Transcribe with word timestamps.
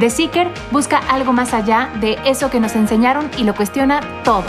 The 0.00 0.08
Seeker 0.08 0.48
busca 0.70 0.96
algo 1.10 1.34
más 1.34 1.52
allá 1.52 1.92
de 2.00 2.16
eso 2.24 2.48
que 2.48 2.60
nos 2.60 2.74
enseñaron 2.76 3.30
y 3.36 3.44
lo 3.44 3.54
cuestiona 3.54 4.00
todo. 4.24 4.44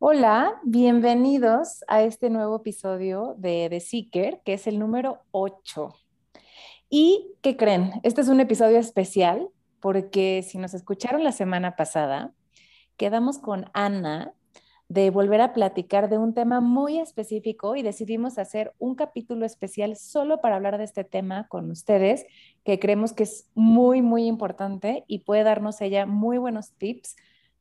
Hola, 0.00 0.60
bienvenidos 0.64 1.84
a 1.86 2.02
este 2.02 2.28
nuevo 2.28 2.56
episodio 2.56 3.36
de 3.38 3.68
The 3.70 3.78
Seeker, 3.78 4.42
que 4.44 4.54
es 4.54 4.66
el 4.66 4.80
número 4.80 5.20
8. 5.30 5.94
¿Y 6.90 7.36
qué 7.40 7.56
creen? 7.56 7.92
Este 8.02 8.20
es 8.20 8.28
un 8.28 8.40
episodio 8.40 8.78
especial 8.78 9.48
porque 9.78 10.42
si 10.42 10.58
nos 10.58 10.74
escucharon 10.74 11.22
la 11.22 11.32
semana 11.32 11.76
pasada, 11.76 12.32
quedamos 12.96 13.38
con 13.38 13.70
Ana 13.74 14.34
de 14.92 15.08
volver 15.08 15.40
a 15.40 15.54
platicar 15.54 16.10
de 16.10 16.18
un 16.18 16.34
tema 16.34 16.60
muy 16.60 16.98
específico 16.98 17.76
y 17.76 17.82
decidimos 17.82 18.36
hacer 18.36 18.74
un 18.78 18.94
capítulo 18.94 19.46
especial 19.46 19.96
solo 19.96 20.42
para 20.42 20.56
hablar 20.56 20.76
de 20.76 20.84
este 20.84 21.02
tema 21.02 21.48
con 21.48 21.70
ustedes, 21.70 22.26
que 22.62 22.78
creemos 22.78 23.14
que 23.14 23.22
es 23.22 23.48
muy, 23.54 24.02
muy 24.02 24.26
importante 24.26 25.04
y 25.06 25.20
puede 25.20 25.44
darnos 25.44 25.80
ella 25.80 26.04
muy 26.04 26.36
buenos 26.36 26.72
tips 26.72 27.16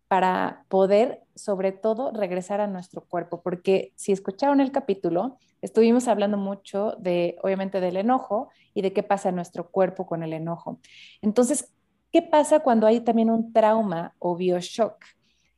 para 0.09 0.65
poder, 0.67 1.21
sobre 1.33 1.71
todo, 1.71 2.11
regresar 2.11 2.59
a 2.59 2.67
nuestro 2.67 3.05
cuerpo, 3.05 3.41
porque 3.41 3.93
si 3.95 4.11
escucharon 4.11 4.59
el 4.59 4.73
capítulo, 4.73 5.37
estuvimos 5.61 6.09
hablando 6.09 6.35
mucho 6.35 6.97
de, 6.99 7.37
obviamente, 7.43 7.79
del 7.79 7.95
enojo 7.95 8.49
y 8.73 8.81
de 8.81 8.91
qué 8.91 9.03
pasa 9.03 9.29
en 9.29 9.35
nuestro 9.35 9.71
cuerpo 9.71 10.05
con 10.05 10.21
el 10.21 10.33
enojo. 10.33 10.79
Entonces, 11.21 11.71
¿qué 12.11 12.21
pasa 12.21 12.59
cuando 12.59 12.87
hay 12.87 12.99
también 12.99 13.29
un 13.29 13.53
trauma 13.53 14.15
o 14.19 14.35
bioshock? 14.35 14.97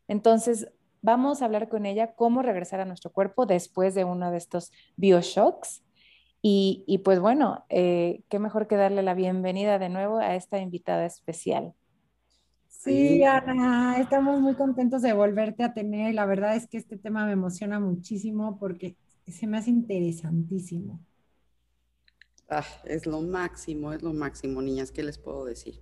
Entonces, 0.08 0.68
vamos 1.04 1.42
a 1.42 1.46
hablar 1.46 1.70
con 1.70 1.86
ella 1.86 2.16
cómo 2.16 2.42
regresar 2.42 2.80
a 2.82 2.86
nuestro 2.86 3.12
cuerpo 3.12 3.46
después 3.46 3.94
de 3.94 4.06
uno 4.06 4.32
de 4.32 4.38
estos 4.38 4.72
bioshocks. 4.98 5.84
Y, 6.42 6.84
y 6.88 7.00
pues 7.00 7.20
bueno, 7.20 7.66
eh, 7.70 8.24
qué 8.30 8.40
mejor 8.40 8.68
que 8.68 8.76
darle 8.76 9.04
la 9.04 9.14
bienvenida 9.14 9.80
de 9.80 9.90
nuevo 9.90 10.18
a 10.18 10.36
esta 10.36 10.58
invitada 10.60 11.06
especial. 11.06 11.74
Sí, 12.68 13.24
Ana, 13.24 13.98
estamos 14.00 14.42
muy 14.42 14.56
contentos 14.56 15.02
de 15.02 15.14
volverte 15.14 15.64
a 15.64 15.74
tener. 15.74 16.14
La 16.16 16.26
verdad 16.26 16.56
es 16.58 16.68
que 16.68 16.78
este 16.78 16.98
tema 16.98 17.26
me 17.26 17.32
emociona 17.34 17.80
muchísimo 17.80 18.60
porque 18.60 18.98
se 19.28 19.48
me 19.48 19.58
hace 19.58 19.70
interesantísimo. 19.70 21.00
Ah, 22.50 22.66
es 22.86 23.06
lo 23.06 23.22
máximo, 23.22 23.92
es 23.94 24.02
lo 24.02 24.14
máximo, 24.14 24.62
niñas, 24.62 24.92
¿qué 24.92 25.04
les 25.04 25.18
puedo 25.18 25.44
decir? 25.46 25.82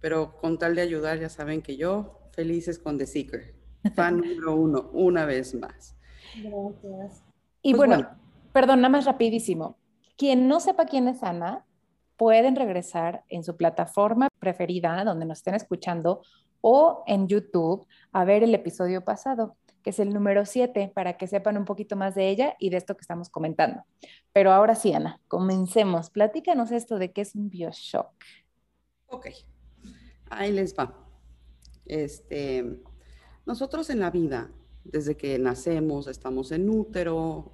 Pero 0.00 0.36
con 0.38 0.58
tal 0.58 0.74
de 0.76 0.82
ayudar, 0.82 1.18
ya 1.18 1.28
saben 1.28 1.62
que 1.62 1.76
yo, 1.76 2.30
felices 2.32 2.78
con 2.78 2.98
The 2.98 3.06
Seeker. 3.06 3.59
Fan 3.94 4.18
número 4.18 4.54
uno, 4.54 4.90
una 4.92 5.24
vez 5.24 5.54
más. 5.54 5.96
Gracias. 6.42 7.24
Y 7.62 7.74
pues 7.74 7.88
bueno, 7.88 8.08
perdón, 8.52 8.80
nada 8.80 8.90
más 8.90 9.04
rapidísimo. 9.04 9.76
Quien 10.16 10.48
no 10.48 10.60
sepa 10.60 10.86
quién 10.86 11.08
es 11.08 11.22
Ana, 11.22 11.64
pueden 12.16 12.56
regresar 12.56 13.24
en 13.28 13.44
su 13.44 13.56
plataforma 13.56 14.28
preferida 14.38 15.04
donde 15.04 15.24
nos 15.24 15.38
estén 15.38 15.54
escuchando 15.54 16.22
o 16.60 17.02
en 17.06 17.28
YouTube 17.28 17.86
a 18.12 18.24
ver 18.24 18.42
el 18.42 18.54
episodio 18.54 19.02
pasado, 19.02 19.56
que 19.82 19.90
es 19.90 19.98
el 19.98 20.10
número 20.10 20.44
7, 20.44 20.92
para 20.94 21.16
que 21.16 21.26
sepan 21.26 21.56
un 21.56 21.64
poquito 21.64 21.96
más 21.96 22.14
de 22.14 22.28
ella 22.28 22.56
y 22.58 22.68
de 22.68 22.76
esto 22.76 22.94
que 22.94 23.00
estamos 23.00 23.30
comentando. 23.30 23.84
Pero 24.34 24.52
ahora 24.52 24.74
sí, 24.74 24.92
Ana, 24.92 25.18
comencemos. 25.28 26.10
Platícanos 26.10 26.70
esto 26.70 26.98
de 26.98 27.12
qué 27.12 27.22
es 27.22 27.34
un 27.34 27.48
bioshock. 27.48 28.12
Ok, 29.06 29.28
ahí 30.28 30.52
les 30.52 30.76
va. 30.76 30.94
Este, 31.86 32.82
nosotros 33.50 33.90
en 33.90 33.98
la 33.98 34.12
vida, 34.12 34.48
desde 34.84 35.16
que 35.16 35.36
nacemos, 35.40 36.06
estamos 36.06 36.52
en 36.52 36.70
útero, 36.70 37.50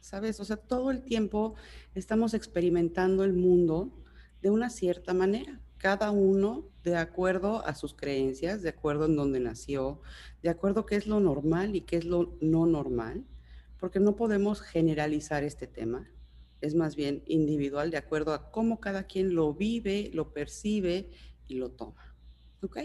¿sabes? 0.00 0.40
O 0.40 0.44
sea, 0.46 0.56
todo 0.56 0.90
el 0.90 1.02
tiempo 1.02 1.54
estamos 1.94 2.32
experimentando 2.32 3.24
el 3.24 3.34
mundo 3.34 3.92
de 4.40 4.48
una 4.48 4.70
cierta 4.70 5.12
manera, 5.12 5.60
cada 5.76 6.12
uno 6.12 6.70
de 6.82 6.96
acuerdo 6.96 7.62
a 7.66 7.74
sus 7.74 7.92
creencias, 7.92 8.62
de 8.62 8.70
acuerdo 8.70 9.04
en 9.04 9.16
dónde 9.16 9.38
nació, 9.38 10.00
de 10.42 10.48
acuerdo 10.48 10.80
a 10.80 10.86
qué 10.86 10.96
es 10.96 11.06
lo 11.06 11.20
normal 11.20 11.76
y 11.76 11.82
qué 11.82 11.98
es 11.98 12.06
lo 12.06 12.38
no 12.40 12.64
normal, 12.64 13.26
porque 13.78 14.00
no 14.00 14.16
podemos 14.16 14.62
generalizar 14.62 15.44
este 15.44 15.66
tema, 15.66 16.10
es 16.62 16.74
más 16.74 16.96
bien 16.96 17.22
individual 17.26 17.90
de 17.90 17.98
acuerdo 17.98 18.32
a 18.32 18.50
cómo 18.50 18.80
cada 18.80 19.02
quien 19.02 19.34
lo 19.34 19.52
vive, 19.52 20.10
lo 20.14 20.32
percibe 20.32 21.10
y 21.46 21.56
lo 21.56 21.70
toma. 21.70 22.16
¿Ok? 22.62 22.78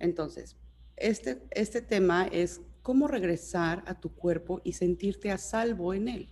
Entonces, 0.00 0.56
este, 1.00 1.42
este 1.50 1.82
tema 1.82 2.26
es 2.26 2.60
cómo 2.82 3.08
regresar 3.08 3.84
a 3.86 4.00
tu 4.00 4.14
cuerpo 4.14 4.60
y 4.64 4.72
sentirte 4.72 5.30
a 5.30 5.38
salvo 5.38 5.94
en 5.94 6.08
él. 6.08 6.28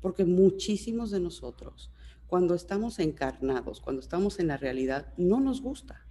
Porque 0.00 0.24
muchísimos 0.24 1.10
de 1.10 1.20
nosotros, 1.20 1.90
cuando 2.26 2.54
estamos 2.54 2.98
encarnados, 2.98 3.80
cuando 3.80 4.00
estamos 4.00 4.38
en 4.38 4.48
la 4.48 4.56
realidad, 4.56 5.12
no 5.16 5.40
nos 5.40 5.62
gusta. 5.62 6.06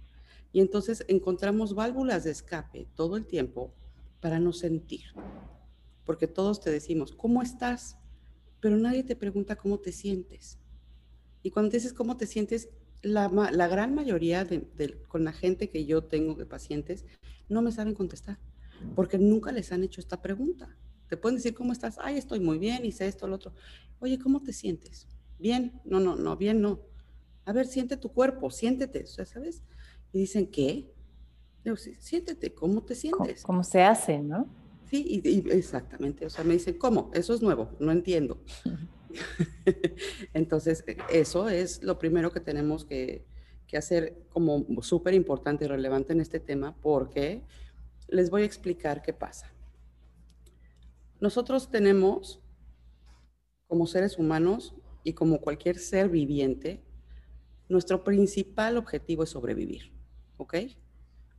Y 0.52 0.60
entonces 0.60 1.04
encontramos 1.08 1.74
válvulas 1.74 2.24
de 2.24 2.30
escape 2.30 2.88
todo 2.94 3.16
el 3.16 3.26
tiempo 3.26 3.74
para 4.20 4.40
no 4.40 4.52
sentir. 4.52 5.02
Porque 6.04 6.26
todos 6.26 6.60
te 6.60 6.70
decimos, 6.70 7.12
¿cómo 7.12 7.42
estás? 7.42 7.98
Pero 8.60 8.76
nadie 8.76 9.04
te 9.04 9.16
pregunta 9.16 9.56
cómo 9.56 9.78
te 9.78 9.92
sientes. 9.92 10.58
Y 11.42 11.50
cuando 11.50 11.70
dices 11.70 11.92
cómo 11.92 12.16
te 12.16 12.26
sientes, 12.26 12.70
la, 13.06 13.68
gran 13.68 13.94
mayoría 13.94 14.44
de, 14.44 14.66
con 15.08 15.24
la 15.24 15.32
gente 15.32 15.70
que 15.70 15.86
yo 15.86 16.04
tengo 16.04 16.34
de 16.34 16.46
pacientes 16.46 17.04
no 17.48 17.62
me 17.62 17.72
saben 17.72 17.94
contestar 17.94 18.38
porque 18.94 19.18
nunca 19.18 19.52
les 19.52 19.72
han 19.72 19.82
hecho 19.82 20.00
esta 20.00 20.20
pregunta. 20.20 20.76
Te 21.08 21.16
pueden 21.16 21.36
decir 21.36 21.54
cómo 21.54 21.72
estás, 21.72 21.98
ay, 22.00 22.18
estoy 22.18 22.40
muy 22.40 22.58
bien, 22.58 22.84
hice 22.84 23.06
esto, 23.06 23.26
lo 23.26 23.36
otro. 23.36 23.52
Oye, 24.00 24.18
¿cómo 24.18 24.42
te 24.42 24.52
sientes? 24.52 25.06
Bien, 25.38 25.80
no, 25.84 26.00
no, 26.00 26.16
no, 26.16 26.36
bien, 26.36 26.60
no. 26.60 26.80
A 27.44 27.52
ver, 27.52 27.66
siente 27.66 27.96
tu 27.96 28.12
cuerpo, 28.12 28.50
siéntete, 28.50 29.04
o 29.04 29.06
sea, 29.06 29.24
¿sabes? 29.24 29.62
Y 30.12 30.18
dicen, 30.20 30.48
¿qué? 30.48 30.92
Digo, 31.64 31.76
sí, 31.76 31.94
siéntete, 31.98 32.52
¿cómo 32.52 32.82
te 32.82 32.94
sientes? 32.94 33.42
¿Cómo, 33.42 33.62
se 33.62 33.82
hace, 33.82 34.18
no? 34.18 34.48
Sí, 34.90 35.20
y, 35.24 35.48
exactamente, 35.50 36.26
o 36.26 36.30
sea, 36.30 36.44
me 36.44 36.54
dicen, 36.54 36.76
¿cómo? 36.76 37.10
Eso 37.14 37.34
es 37.34 37.42
nuevo, 37.42 37.70
no 37.78 37.92
entiendo. 37.92 38.40
Entonces, 40.34 40.84
e, 40.86 40.96
eso 41.10 41.48
es 41.48 41.82
lo 41.82 41.98
primero 41.98 42.32
que 42.32 42.40
tenemos 42.40 42.84
que, 42.84 43.24
hacer 43.76 44.16
como 44.30 44.64
súper 44.80 45.12
importante 45.12 45.66
y 45.66 45.68
relevante 45.68 46.14
en 46.14 46.20
este 46.20 46.40
tema 46.40 46.74
porque 46.80 47.42
les 48.08 48.30
voy 48.30 48.40
a 48.40 48.46
explicar 48.46 49.02
qué 49.02 49.12
pasa. 49.12 49.52
Nosotros 51.20 51.70
tenemos, 51.70 52.40
como 53.66 53.86
seres 53.86 54.16
humanos 54.16 54.74
y 55.04 55.12
como 55.12 55.42
cualquier 55.42 55.78
ser 55.78 56.08
viviente, 56.08 56.82
nuestro 57.68 58.02
principal 58.02 58.78
objetivo 58.78 59.24
es 59.24 59.30
sobrevivir, 59.30 59.92
¿ok? 60.38 60.54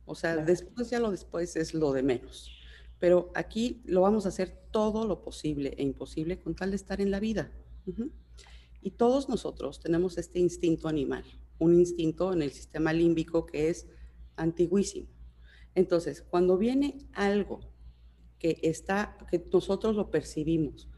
O 0.04 0.14
sea, 0.14 0.36
después 0.36 0.90
ya 0.90 1.00
lo 1.00 1.10
después 1.10 1.56
es 1.56 1.74
lo 1.74 1.92
de 1.92 2.02
menos. 2.02 2.57
Pero 2.98 3.30
aquí 3.34 3.82
lo 3.84 4.00
vamos 4.00 4.26
a 4.26 4.30
hacer 4.30 4.66
todo 4.70 5.06
lo 5.06 5.22
posible 5.22 5.74
e 5.76 5.82
imposible 5.82 6.38
con 6.40 6.54
tal 6.54 6.70
de 6.70 6.76
estar 6.76 7.00
en 7.00 7.10
la 7.10 7.20
vida. 7.20 7.52
Y 8.80 8.92
todos 8.92 9.28
nosotros 9.28 9.80
tenemos 9.80 10.18
este 10.18 10.38
instinto 10.38 10.88
animal, 10.88 11.24
un 11.58 11.78
instinto 11.78 12.32
en 12.32 12.42
el 12.42 12.50
sistema 12.52 12.92
límbico 12.92 13.46
que 13.46 13.68
es 13.68 13.86
antiguísimo. 14.36 15.08
Entonces, 15.74 16.22
cuando 16.22 16.58
viene 16.58 16.98
algo 17.12 17.60
que 18.38 18.58
está, 18.62 19.16
que 19.30 19.44
nosotros 19.52 19.96
lo 19.96 20.10
percibimos 20.10 20.88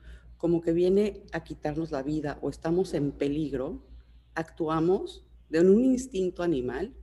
como 0.41 0.63
que 0.63 0.73
viene 0.73 1.27
a 1.33 1.45
quitarnos 1.45 1.91
la 1.91 2.03
vida 2.03 2.39
o 2.41 2.49
estamos 2.49 2.95
en 2.95 3.13
peligro, 3.13 3.87
actuamos 4.35 5.27
de 5.51 5.61
un 5.61 5.85
instinto 5.85 6.43
animal, 6.43 6.97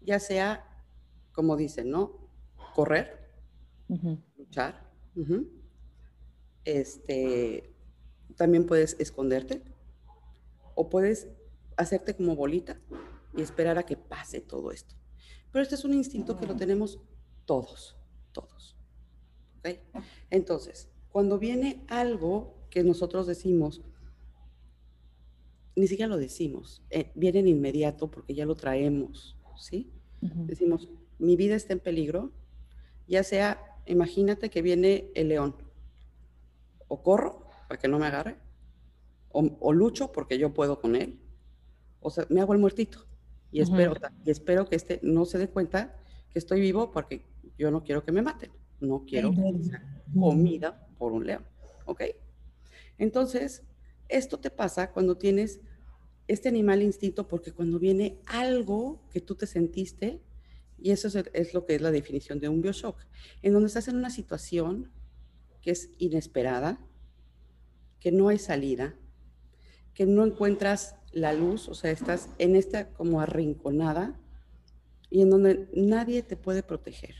ya 0.00 0.20
sea, 0.20 0.64
como 1.32 1.56
dicen, 1.56 1.90
¿no? 1.90 2.30
Correr, 2.76 3.32
luchar, 4.48 4.90
Este, 6.64 7.74
también 8.36 8.66
puedes 8.66 8.96
esconderte 8.98 9.62
o 10.74 10.88
puedes 10.88 11.28
hacerte 11.76 12.14
como 12.14 12.36
bolita 12.36 12.80
y 13.36 13.42
esperar 13.42 13.78
a 13.78 13.84
que 13.84 13.96
pase 13.96 14.40
todo 14.40 14.70
esto. 14.70 14.94
Pero 15.50 15.62
este 15.62 15.74
es 15.74 15.84
un 15.84 15.94
instinto 15.94 16.36
que 16.36 16.46
lo 16.46 16.56
tenemos 16.56 17.00
todos, 17.46 17.96
todos. 18.32 18.76
Entonces, 20.30 20.88
cuando 21.10 21.38
viene 21.38 21.84
algo 21.88 22.66
que 22.70 22.84
nosotros 22.84 23.26
decimos, 23.26 23.82
ni 25.74 25.86
siquiera 25.86 26.08
lo 26.08 26.16
decimos, 26.16 26.82
eh, 26.90 27.12
viene 27.14 27.40
en 27.40 27.48
inmediato 27.48 28.10
porque 28.10 28.34
ya 28.34 28.46
lo 28.46 28.54
traemos, 28.54 29.36
¿sí? 29.58 29.92
Decimos, 30.20 30.88
mi 31.18 31.36
vida 31.36 31.54
está 31.54 31.72
en 31.72 31.80
peligro, 31.80 32.32
ya 33.06 33.22
sea, 33.22 33.67
imagínate 33.88 34.50
que 34.50 34.62
viene 34.62 35.10
el 35.14 35.28
león, 35.28 35.56
o 36.88 37.02
corro 37.02 37.46
para 37.68 37.80
que 37.80 37.88
no 37.88 37.98
me 37.98 38.06
agarre, 38.06 38.36
o, 39.30 39.72
lucho 39.72 40.10
porque 40.10 40.38
yo 40.38 40.52
puedo 40.54 40.80
con 40.80 40.96
él, 40.96 41.20
o 42.00 42.10
sea, 42.10 42.26
me 42.28 42.40
hago 42.40 42.52
el 42.52 42.58
muertito. 42.58 43.06
Y, 43.50 43.60
espero, 43.60 43.94
y 44.24 44.30
espero 44.30 44.66
que 44.66 44.76
este 44.76 45.00
no 45.02 45.24
se 45.24 45.38
dé 45.38 45.48
cuenta 45.48 45.96
que 46.30 46.38
estoy 46.38 46.60
vivo 46.60 46.90
porque 46.90 47.24
yo 47.56 47.70
no 47.70 47.82
quiero 47.82 48.04
que 48.04 48.12
me 48.12 48.22
maten, 48.22 48.50
no 48.80 49.04
quiero 49.06 49.32
comida 50.14 50.86
por 50.98 51.12
un 51.12 51.26
león, 51.26 51.44
¿ok? 51.86 52.02
Entonces, 52.98 53.62
esto 54.08 54.38
te 54.38 54.50
pasa 54.50 54.92
cuando 54.92 55.16
tienes 55.16 55.60
este 56.26 56.48
animal 56.48 56.82
instinto 56.82 57.26
porque 57.26 57.52
cuando 57.52 57.78
viene 57.78 58.20
algo 58.26 59.00
que 59.10 59.20
tú 59.20 59.34
te 59.34 59.46
sentiste, 59.46 60.20
y 60.80 60.92
eso 60.92 61.08
es, 61.08 61.54
lo 61.54 61.66
que 61.66 61.74
es 61.74 61.80
la 61.80 61.90
definición 61.90 62.38
de 62.38 62.48
un 62.48 62.62
bioshock, 62.62 62.98
en 63.42 63.52
donde 63.52 63.66
estás 63.66 63.88
en 63.88 63.96
una 63.96 64.10
situación 64.10 64.90
que 65.60 65.72
es 65.72 65.90
inesperada, 65.98 66.78
que 68.00 68.12
no 68.12 68.28
hay 68.28 68.38
salida, 68.38 68.94
que 69.92 70.06
no 70.06 70.24
encuentras 70.24 70.94
la 71.12 71.32
luz, 71.32 71.68
o 71.68 71.74
sea, 71.74 71.90
estás 71.90 72.28
en 72.38 72.54
esta 72.54 72.92
como 72.92 73.20
arrinconada 73.20 74.20
y 75.10 75.22
en 75.22 75.30
donde 75.30 75.68
nadie 75.74 76.22
te 76.22 76.36
puede 76.36 76.62
proteger. 76.62 77.14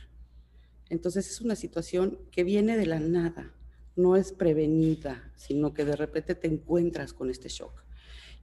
Entonces 0.88 1.28
es 1.28 1.40
una 1.40 1.56
situación 1.56 2.18
que 2.30 2.44
viene 2.44 2.76
de 2.76 2.86
la 2.86 3.00
nada, 3.00 3.54
no 3.96 4.16
es 4.16 4.32
prevenida, 4.32 5.32
sino 5.36 5.74
que 5.74 5.84
de 5.84 5.96
repente 5.96 6.36
te 6.36 6.46
encuentras 6.46 7.12
con 7.12 7.30
este 7.30 7.48
shock. 7.48 7.82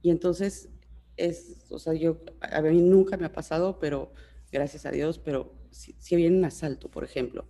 Y 0.02 0.10
entonces 0.10 0.68
es, 1.16 1.64
o 1.70 1.78
sea, 1.78 1.94
yo, 1.94 2.20
a 2.40 2.60
mí 2.60 2.82
nunca 2.82 3.16
me 3.16 3.26
ha 3.26 3.32
pasado, 3.32 3.78
pero 3.78 4.12
gracias 4.56 4.86
a 4.86 4.90
Dios, 4.90 5.18
pero 5.18 5.54
si, 5.70 5.94
si 5.98 6.16
viene 6.16 6.38
un 6.38 6.44
asalto, 6.44 6.90
por 6.90 7.04
ejemplo, 7.04 7.46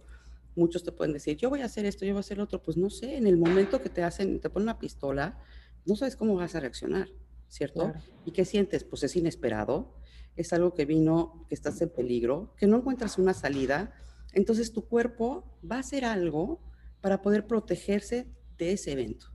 muchos 0.56 0.82
te 0.82 0.92
pueden 0.92 1.12
decir, 1.12 1.36
yo 1.36 1.50
voy 1.50 1.60
a 1.60 1.66
hacer 1.66 1.86
esto, 1.86 2.04
yo 2.04 2.12
voy 2.12 2.18
a 2.18 2.20
hacer 2.20 2.38
lo 2.38 2.44
otro, 2.44 2.62
pues 2.62 2.76
no 2.76 2.90
sé, 2.90 3.16
en 3.16 3.26
el 3.26 3.36
momento 3.36 3.80
que 3.80 3.90
te 3.90 4.02
hacen, 4.02 4.40
te 4.40 4.50
ponen 4.50 4.64
una 4.64 4.78
pistola, 4.78 5.38
no 5.84 5.94
sabes 5.94 6.16
cómo 6.16 6.34
vas 6.34 6.54
a 6.54 6.60
reaccionar, 6.60 7.08
¿cierto? 7.48 7.92
¿Y 8.24 8.32
qué 8.32 8.44
sientes? 8.44 8.82
Pues 8.82 9.04
es 9.04 9.14
inesperado, 9.14 9.94
es 10.34 10.52
algo 10.52 10.74
que 10.74 10.84
vino, 10.84 11.46
que 11.48 11.54
estás 11.54 11.80
en 11.80 11.90
peligro, 11.90 12.54
que 12.56 12.66
no 12.66 12.78
encuentras 12.78 13.18
una 13.18 13.34
salida, 13.34 13.94
entonces 14.32 14.72
tu 14.72 14.86
cuerpo 14.86 15.58
va 15.70 15.76
a 15.76 15.80
hacer 15.80 16.04
algo 16.04 16.60
para 17.00 17.22
poder 17.22 17.46
protegerse 17.46 18.26
de 18.58 18.72
ese 18.72 18.92
evento. 18.92 19.26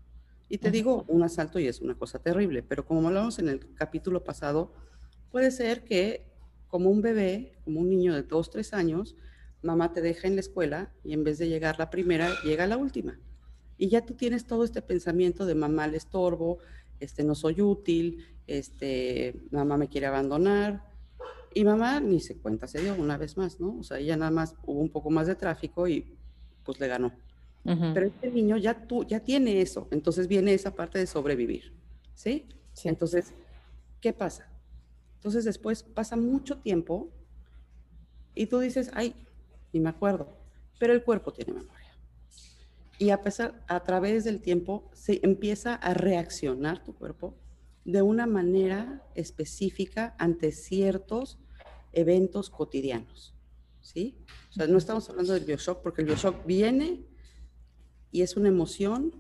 Y 0.50 0.58
te 0.58 0.70
digo, 0.70 1.06
un 1.08 1.24
asalto 1.24 1.60
y 1.60 1.68
es 1.68 1.80
una 1.80 1.98
cosa 1.98 2.20
terrible, 2.20 2.62
pero 2.62 2.86
como 2.86 3.08
hablamos 3.08 3.40
en 3.40 3.48
el 3.48 3.74
capítulo 3.74 4.26
pasado, 4.26 4.74
puede 5.30 5.50
ser 5.50 5.86
que 5.86 6.31
como 6.72 6.90
un 6.90 7.02
bebé, 7.02 7.52
como 7.66 7.82
un 7.82 7.90
niño 7.90 8.16
de 8.16 8.24
dos, 8.24 8.50
tres 8.50 8.74
años, 8.74 9.16
mamá 9.62 9.92
te 9.92 10.02
deja 10.02 10.28
en 10.28 10.36
la 10.36 10.40
escuela 10.40 10.92
y 11.04 11.14
en 11.14 11.24
vez 11.24 11.38
de 11.38 11.50
llegar 11.50 11.78
la 11.78 11.90
primera, 11.90 12.32
llega 12.44 12.66
la 12.66 12.78
última. 12.78 13.20
Y 13.78 13.90
ya 13.90 14.06
tú 14.06 14.14
tienes 14.14 14.48
todo 14.48 14.64
este 14.64 14.82
pensamiento 14.82 15.46
de 15.46 15.54
mamá 15.54 15.86
le 15.88 15.98
estorbo, 15.98 16.60
este, 17.00 17.24
no 17.24 17.36
soy 17.36 17.62
útil, 17.62 18.26
este, 18.48 19.36
mamá 19.52 19.78
me 19.78 19.90
quiere 19.90 20.08
abandonar. 20.08 20.90
Y 21.54 21.66
mamá 21.66 22.00
ni 22.00 22.22
se 22.22 22.38
cuenta, 22.38 22.68
se 22.68 22.80
dio 22.80 22.96
una 22.96 23.18
vez 23.18 23.36
más, 23.36 23.60
¿no? 23.60 23.78
O 23.80 23.84
sea, 23.84 24.00
ella 24.00 24.16
nada 24.16 24.32
más 24.32 24.56
hubo 24.64 24.80
un 24.80 24.90
poco 24.90 25.10
más 25.10 25.28
de 25.28 25.36
tráfico 25.36 25.88
y 25.88 26.16
pues 26.64 26.80
le 26.80 26.88
ganó. 26.88 27.12
Pero 27.64 28.08
este 28.08 28.32
niño 28.32 28.58
ya, 28.58 28.88
tú, 28.88 29.04
ya 29.04 29.20
tiene 29.20 29.62
eso, 29.62 29.88
entonces 29.92 30.28
viene 30.28 30.54
esa 30.54 30.74
parte 30.74 30.98
de 30.98 31.06
sobrevivir, 31.06 31.74
¿sí? 32.16 32.48
¿sí? 32.74 32.90
Entonces, 32.90 33.34
¿qué 34.00 34.14
pasa? 34.14 34.51
Entonces 35.22 35.46
después 35.46 35.84
pasa 35.84 36.16
mucho 36.16 36.58
tiempo 36.58 37.12
y 38.34 38.48
tú 38.48 38.58
dices, 38.58 38.90
ay, 38.96 39.14
ni 39.72 39.80
me 39.80 39.90
acuerdo, 39.90 40.36
pero 40.80 40.94
el 40.94 41.04
cuerpo 41.04 41.32
tiene 41.32 41.54
memoria. 41.54 41.96
Y 42.98 43.12
a 43.12 43.22
pesar, 43.22 43.64
a 43.68 43.84
través 43.84 44.24
del 44.24 44.42
tiempo, 44.42 44.90
se 44.94 45.20
empieza 45.22 45.76
a 45.76 45.94
reaccionar 45.94 46.84
tu 46.84 46.96
cuerpo 46.96 47.36
de 47.86 48.02
una 48.02 48.26
manera 48.26 49.04
específica 49.14 50.16
ante 50.18 50.52
ciertos 50.52 51.38
eventos 51.94 52.50
cotidianos, 52.50 53.36
¿sí? 53.80 54.18
O 54.50 54.54
sea, 54.54 54.66
no 54.66 54.80
estamos 54.80 55.08
hablando 55.08 55.34
del 55.34 55.46
bioshock 55.46 55.84
porque 55.84 56.02
el 56.02 56.08
bioshock 56.08 56.48
viene 56.48 57.06
y 58.12 58.24
es 58.24 58.38
una 58.38 58.48
emoción 58.50 59.14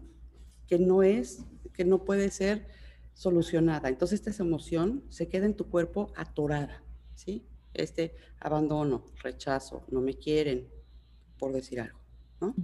que 0.66 0.80
no 0.80 1.04
es, 1.04 1.46
que 1.74 1.86
no 1.86 2.06
puede 2.06 2.32
ser 2.32 2.66
solucionada. 3.14 3.90
Entonces 3.90 4.26
esta 4.26 4.44
emoción 4.44 5.04
se 5.10 5.28
queda 5.28 5.46
en 5.46 5.56
tu 5.56 5.70
cuerpo 5.70 6.12
atorada, 6.16 6.84
¿sí? 7.16 7.46
Este 7.74 8.16
abandono, 8.40 9.06
rechazo, 9.22 9.84
no 9.90 10.02
me 10.02 10.16
quieren, 10.16 10.70
por 11.38 11.54
decir 11.54 11.80
algo, 11.80 12.00
¿no? 12.40 12.56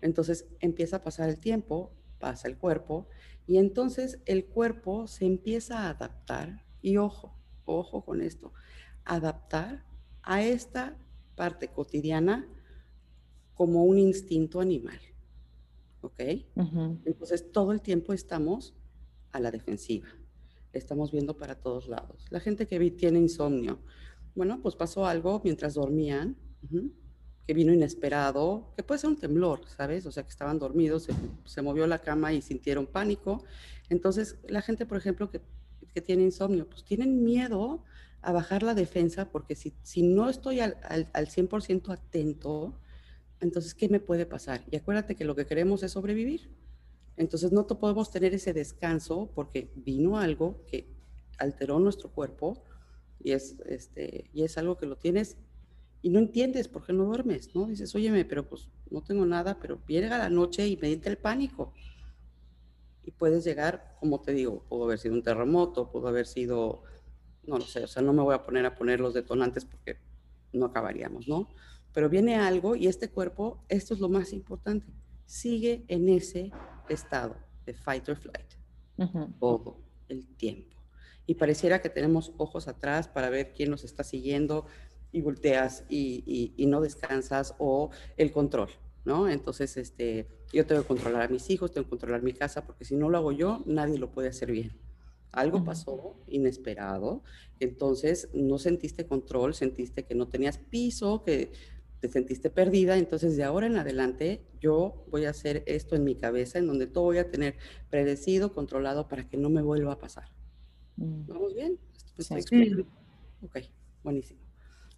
Entonces 0.00 0.46
empieza 0.60 0.96
a 0.96 1.02
pasar 1.02 1.28
el 1.28 1.38
tiempo, 1.38 1.92
pasa 2.18 2.48
el 2.48 2.58
cuerpo, 2.58 3.08
y 3.46 3.58
entonces 3.58 4.20
el 4.26 4.46
cuerpo 4.46 5.06
se 5.06 5.26
empieza 5.26 5.80
a 5.80 5.90
adaptar, 5.90 6.64
y 6.82 6.96
ojo, 6.98 7.34
ojo 7.64 8.04
con 8.04 8.20
esto, 8.20 8.52
adaptar 9.04 9.84
a 10.22 10.42
esta 10.42 10.96
parte 11.34 11.68
cotidiana 11.68 12.46
como 13.54 13.84
un 13.84 13.98
instinto 13.98 14.60
animal. 14.60 15.00
¿ok? 16.04 16.20
Entonces 17.04 17.50
todo 17.50 17.72
el 17.72 17.80
tiempo 17.80 18.12
estamos 18.12 18.74
a 19.34 19.40
la 19.40 19.50
defensiva, 19.50 20.08
estamos 20.72 21.10
viendo 21.12 21.36
para 21.36 21.56
todos 21.56 21.88
lados. 21.88 22.24
La 22.30 22.40
gente 22.40 22.66
que 22.66 22.90
tiene 22.92 23.18
insomnio, 23.18 23.80
bueno, 24.34 24.60
pues 24.62 24.76
pasó 24.76 25.06
algo 25.06 25.40
mientras 25.44 25.74
dormían, 25.74 26.36
que 27.46 27.52
vino 27.52 27.72
inesperado, 27.72 28.72
que 28.76 28.82
puede 28.82 29.00
ser 29.00 29.10
un 29.10 29.16
temblor, 29.16 29.60
¿sabes? 29.68 30.06
O 30.06 30.12
sea, 30.12 30.22
que 30.22 30.30
estaban 30.30 30.58
dormidos, 30.58 31.08
se, 31.44 31.62
movió 31.62 31.86
la 31.86 31.98
cama 31.98 32.32
y 32.32 32.40
sintieron 32.40 32.86
pánico. 32.86 33.44
Entonces, 33.90 34.38
la 34.48 34.62
gente, 34.62 34.86
por 34.86 34.96
ejemplo, 34.96 35.30
que, 35.30 35.40
que 35.92 36.00
tiene 36.00 36.22
insomnio, 36.22 36.68
pues 36.68 36.84
tienen 36.84 37.22
miedo 37.24 37.84
a 38.22 38.32
bajar 38.32 38.62
la 38.62 38.74
defensa 38.74 39.30
porque 39.30 39.54
si, 39.56 39.74
si 39.82 40.02
no 40.02 40.30
estoy 40.30 40.60
al, 40.60 40.78
al, 40.82 41.10
al 41.12 41.26
100% 41.26 41.92
atento, 41.92 42.78
entonces, 43.40 43.74
¿qué 43.74 43.88
me 43.88 44.00
puede 44.00 44.26
pasar? 44.26 44.62
Y 44.70 44.76
acuérdate 44.76 45.16
que 45.16 45.24
lo 45.24 45.34
que 45.34 45.44
queremos 45.44 45.82
es 45.82 45.92
sobrevivir. 45.92 46.50
Entonces, 47.16 47.52
no 47.52 47.66
podemos 47.66 48.10
tener 48.10 48.34
ese 48.34 48.52
descanso 48.52 49.30
porque 49.34 49.70
vino 49.76 50.18
algo 50.18 50.64
que 50.66 50.88
alteró 51.38 51.78
nuestro 51.78 52.10
cuerpo 52.10 52.62
y 53.20 53.32
es, 53.32 53.60
este, 53.66 54.30
y 54.32 54.42
es 54.42 54.58
algo 54.58 54.76
que 54.76 54.86
lo 54.86 54.96
tienes 54.96 55.36
y 56.02 56.10
no 56.10 56.18
entiendes 56.18 56.68
por 56.68 56.84
qué 56.84 56.92
no 56.92 57.04
duermes, 57.04 57.54
¿no? 57.54 57.66
Dices, 57.66 57.94
óyeme, 57.94 58.24
pero 58.24 58.46
pues 58.46 58.68
no 58.90 59.02
tengo 59.02 59.24
nada, 59.24 59.58
pero 59.58 59.78
viene 59.86 60.08
a 60.08 60.18
la 60.18 60.28
noche 60.28 60.66
y 60.66 60.76
me 60.76 60.92
entra 60.92 61.10
el 61.10 61.18
pánico. 61.18 61.72
Y 63.04 63.10
puedes 63.10 63.44
llegar, 63.44 63.96
como 64.00 64.20
te 64.20 64.32
digo, 64.32 64.64
pudo 64.68 64.84
haber 64.84 64.98
sido 64.98 65.14
un 65.14 65.22
terremoto, 65.22 65.90
pudo 65.90 66.08
haber 66.08 66.26
sido, 66.26 66.82
no 67.46 67.58
lo 67.58 67.64
sé, 67.64 67.84
o 67.84 67.86
sea, 67.86 68.02
no 68.02 68.12
me 68.12 68.22
voy 68.22 68.34
a 68.34 68.42
poner 68.42 68.66
a 68.66 68.74
poner 68.74 69.00
los 69.00 69.14
detonantes 69.14 69.64
porque 69.64 69.98
no 70.52 70.66
acabaríamos, 70.66 71.28
¿no? 71.28 71.48
pero 71.94 72.10
viene 72.10 72.34
algo 72.34 72.74
y 72.74 72.88
este 72.88 73.08
cuerpo, 73.08 73.64
esto 73.68 73.94
es 73.94 74.00
lo 74.00 74.08
más 74.08 74.32
importante, 74.32 74.92
sigue 75.24 75.84
en 75.88 76.08
ese 76.08 76.50
estado 76.88 77.36
de 77.66 77.74
fight 77.74 78.08
or 78.08 78.16
flight 78.16 78.46
todo 79.40 79.78
el 80.08 80.26
tiempo. 80.36 80.76
Y 81.26 81.34
pareciera 81.34 81.80
que 81.80 81.88
tenemos 81.88 82.32
ojos 82.36 82.68
atrás 82.68 83.08
para 83.08 83.30
ver 83.30 83.52
quién 83.52 83.70
nos 83.70 83.84
está 83.84 84.04
siguiendo 84.04 84.66
y 85.10 85.22
volteas 85.22 85.84
y, 85.88 86.54
no 86.68 86.80
descansas 86.80 87.54
o 87.58 87.90
el 88.16 88.30
control, 88.32 88.70
¿no? 89.04 89.28
Entonces, 89.28 89.76
este, 89.76 90.28
yo 90.52 90.66
tengo 90.66 90.82
que 90.82 90.88
controlar 90.88 91.22
a 91.22 91.28
mis 91.28 91.48
hijos, 91.50 91.72
tengo 91.72 91.86
que 91.86 91.90
controlar 91.90 92.22
mi 92.22 92.32
casa, 92.32 92.66
porque 92.66 92.84
si 92.84 92.96
no 92.96 93.08
lo 93.08 93.18
hago 93.18 93.32
yo, 93.32 93.62
nadie 93.64 93.98
lo 93.98 94.10
puede 94.10 94.28
hacer 94.28 94.50
bien. 94.50 94.72
Algo 95.32 95.64
pasó 95.64 96.16
inesperado, 96.28 97.22
entonces 97.58 98.28
no 98.34 98.58
sentiste 98.58 99.06
control, 99.06 99.54
sentiste 99.54 100.04
que 100.04 100.14
no 100.14 100.28
tenías 100.28 100.58
piso, 100.58 101.24
que 101.24 101.50
te 102.04 102.10
sentiste 102.10 102.50
perdida, 102.50 102.98
entonces 102.98 103.34
de 103.34 103.44
ahora 103.44 103.66
en 103.66 103.78
adelante 103.78 104.44
yo 104.60 105.06
voy 105.10 105.24
a 105.24 105.30
hacer 105.30 105.62
esto 105.66 105.96
en 105.96 106.04
mi 106.04 106.16
cabeza, 106.16 106.58
en 106.58 106.66
donde 106.66 106.86
todo 106.86 107.04
voy 107.04 107.16
a 107.16 107.30
tener 107.30 107.56
predecido, 107.88 108.52
controlado 108.52 109.08
para 109.08 109.26
que 109.26 109.38
no 109.38 109.48
me 109.48 109.62
vuelva 109.62 109.94
a 109.94 109.98
pasar. 109.98 110.28
Mm. 110.96 111.26
¿Vamos 111.26 111.54
bien? 111.54 111.78
sí. 112.18 112.84
Ok, 113.40 113.56
buenísimo. 114.02 114.40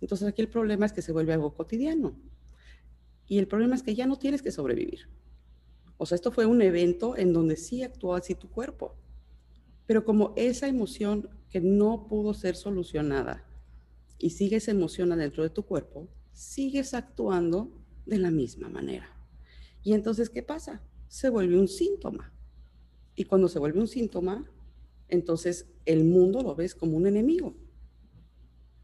Entonces 0.00 0.26
aquí 0.26 0.42
el 0.42 0.48
problema 0.48 0.84
es 0.84 0.92
que 0.92 1.00
se 1.00 1.12
vuelve 1.12 1.32
algo 1.32 1.54
cotidiano. 1.54 2.18
Y 3.28 3.38
el 3.38 3.46
problema 3.46 3.76
es 3.76 3.84
que 3.84 3.94
ya 3.94 4.08
no 4.08 4.18
tienes 4.18 4.42
que 4.42 4.50
sobrevivir. 4.50 5.08
O 5.98 6.06
sea, 6.06 6.16
esto 6.16 6.32
fue 6.32 6.44
un 6.44 6.60
evento 6.60 7.16
en 7.16 7.32
donde 7.32 7.54
sí 7.54 7.84
actuó 7.84 8.16
así 8.16 8.34
tu 8.34 8.50
cuerpo. 8.50 8.96
Pero 9.86 10.04
como 10.04 10.32
esa 10.34 10.66
emoción 10.66 11.30
que 11.50 11.60
no 11.60 12.08
pudo 12.08 12.34
ser 12.34 12.56
solucionada 12.56 13.44
y 14.18 14.30
sigues 14.30 14.66
emoción 14.66 15.16
dentro 15.16 15.44
de 15.44 15.50
tu 15.50 15.62
cuerpo, 15.62 16.08
sigues 16.36 16.92
actuando 16.92 17.72
de 18.04 18.18
la 18.18 18.30
misma 18.30 18.68
manera. 18.68 19.08
Y 19.82 19.94
entonces, 19.94 20.28
¿qué 20.28 20.42
pasa? 20.42 20.82
Se 21.08 21.30
vuelve 21.30 21.58
un 21.58 21.66
síntoma. 21.66 22.30
Y 23.14 23.24
cuando 23.24 23.48
se 23.48 23.58
vuelve 23.58 23.80
un 23.80 23.88
síntoma, 23.88 24.44
entonces 25.08 25.66
el 25.86 26.04
mundo 26.04 26.42
lo 26.42 26.54
ves 26.54 26.74
como 26.74 26.98
un 26.98 27.06
enemigo, 27.06 27.56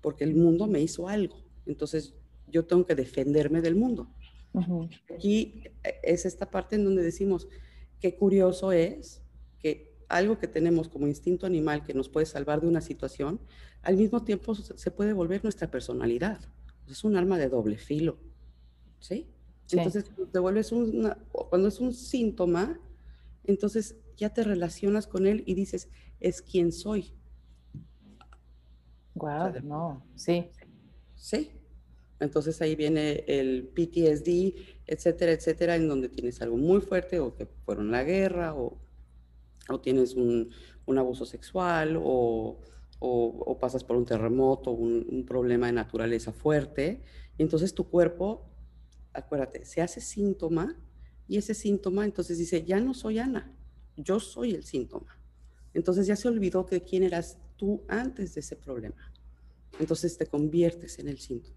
porque 0.01 0.25
el 0.25 0.35
mundo 0.35 0.67
me 0.67 0.81
hizo 0.81 1.09
algo. 1.09 1.45
Entonces 1.67 2.15
yo 2.49 2.65
tengo 2.65 2.87
que 2.87 2.95
defenderme 2.95 3.61
del 3.61 3.77
mundo. 3.77 4.09
Aquí 5.15 5.63
eh, 5.85 6.01
es 6.03 6.25
esta 6.25 6.51
parte 6.51 6.77
en 6.77 6.85
donde 6.85 7.03
decimos, 7.03 7.49
qué 8.01 8.17
curioso 8.17 8.73
es 8.73 9.21
que 9.59 9.95
algo 10.09 10.39
que 10.39 10.49
tenemos 10.49 10.89
como 10.89 11.07
instinto 11.07 11.45
animal 11.45 11.85
que 11.85 11.93
nos 11.93 12.09
puede 12.09 12.25
salvar 12.25 12.63
de 12.63 12.69
una 12.69 12.81
situación, 12.81 13.41
al 13.83 13.99
mismo 13.99 14.25
tiempo 14.25 14.55
se 14.55 14.91
puede 14.91 15.13
volver 15.13 15.43
nuestra 15.43 15.71
personalidad. 15.71 16.41
Es 16.89 17.05
un 17.05 17.17
arma 17.17 17.39
de 17.39 17.49
doble 17.49 17.79
filo. 17.79 18.19
¿Sí? 18.99 19.27
Entonces, 19.71 20.05
te 20.31 20.39
vuelves 20.39 20.73
cuando 21.31 21.69
es 21.69 21.81
un 21.81 21.95
síntoma, 21.95 22.79
entonces 23.45 23.97
ya 24.17 24.31
te 24.31 24.45
relacionas 24.45 25.07
con 25.07 25.27
él 25.27 25.43
y 25.47 25.55
dices, 25.55 25.89
es 26.21 26.43
quien 26.43 26.73
soy. 26.73 27.13
Wow, 29.15 29.53
no, 29.63 30.07
sí. 30.15 30.47
Sí. 31.15 31.51
Entonces 32.21 32.63
ahí 32.63 32.77
viene 32.77 33.25
el 33.27 33.69
PTSD, 33.75 34.55
etcétera, 34.87 35.33
etcétera, 35.33 35.75
en 35.75 35.89
donde 35.89 36.09
tienes 36.09 36.41
algo 36.41 36.57
muy 36.57 36.81
fuerte 36.81 37.19
o 37.19 37.35
que 37.35 37.47
fueron 37.65 37.91
la 37.91 38.05
guerra 38.05 38.55
o, 38.55 38.79
o 39.69 39.81
tienes 39.81 40.15
un, 40.15 40.51
un, 40.87 40.99
abuso 40.99 41.27
sexual 41.27 41.99
o, 42.01 42.61
o, 43.05 43.59
pasas 43.59 43.83
por 43.83 43.97
un 43.97 44.05
terremoto, 44.05 44.71
un, 44.71 45.07
un 45.11 45.27
problema 45.27 45.67
de 45.67 45.73
naturaleza 45.73 46.33
fuerte. 46.33 47.03
Y 47.37 47.43
entonces 47.43 47.75
tu 47.75 47.89
cuerpo, 47.89 48.49
acuérdate, 49.13 49.65
se 49.65 49.83
hace 49.83 50.01
síntoma 50.01 50.77
y 51.27 51.39
ese 51.39 51.55
síntoma 51.55 52.05
entonces 52.05 52.39
dice, 52.39 52.63
ya 52.65 52.79
no 52.81 52.95
soy 52.95 53.19
Ana, 53.19 53.53
yo 53.97 54.21
soy 54.21 54.55
el 54.55 54.65
síntoma. 54.65 55.19
Entonces 55.75 56.07
ya 56.07 56.17
se 56.17 56.29
olvidó 56.29 56.67
que 56.67 56.83
quién 56.83 57.03
eras 57.03 57.39
tú 57.57 57.83
antes 57.89 58.35
de 58.35 58.41
ese 58.41 58.57
problema. 58.57 59.13
Entonces 59.81 60.17
te 60.17 60.27
conviertes 60.27 60.99
en 60.99 61.09
el 61.09 61.19
síntoma. 61.19 61.57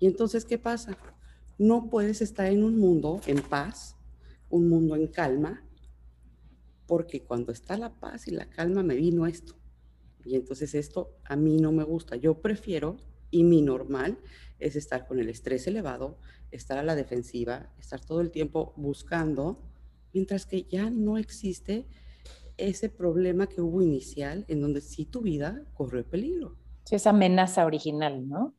Y 0.00 0.06
entonces, 0.06 0.44
¿qué 0.44 0.58
pasa? 0.58 0.96
No 1.58 1.90
puedes 1.90 2.22
estar 2.22 2.46
en 2.46 2.64
un 2.64 2.78
mundo 2.78 3.20
en 3.26 3.42
paz, 3.42 3.96
un 4.48 4.68
mundo 4.68 4.96
en 4.96 5.08
calma, 5.08 5.64
porque 6.86 7.22
cuando 7.22 7.52
está 7.52 7.76
la 7.76 7.92
paz 8.00 8.26
y 8.28 8.30
la 8.30 8.48
calma 8.48 8.82
me 8.82 8.94
vino 8.94 9.26
esto. 9.26 9.57
Y 10.28 10.36
entonces 10.36 10.74
esto 10.74 11.16
a 11.24 11.36
mí 11.36 11.58
no 11.58 11.72
me 11.72 11.84
gusta. 11.84 12.16
Yo 12.16 12.42
prefiero, 12.42 12.98
y 13.30 13.44
mi 13.44 13.62
normal, 13.62 14.18
es 14.58 14.76
estar 14.76 15.06
con 15.06 15.20
el 15.20 15.30
estrés 15.30 15.66
elevado, 15.66 16.18
estar 16.50 16.76
a 16.76 16.82
la 16.82 16.94
defensiva, 16.94 17.72
estar 17.78 18.04
todo 18.04 18.20
el 18.20 18.30
tiempo 18.30 18.74
buscando, 18.76 19.62
mientras 20.12 20.44
que 20.44 20.64
ya 20.64 20.90
no 20.90 21.16
existe 21.16 21.86
ese 22.58 22.90
problema 22.90 23.46
que 23.46 23.62
hubo 23.62 23.80
inicial 23.80 24.44
en 24.48 24.60
donde 24.60 24.82
sí 24.82 25.06
tu 25.06 25.22
vida 25.22 25.64
corrió 25.72 26.04
peligro. 26.04 26.56
Sí, 26.84 26.96
esa 26.96 27.10
amenaza 27.10 27.64
original, 27.64 28.28
¿no? 28.28 28.54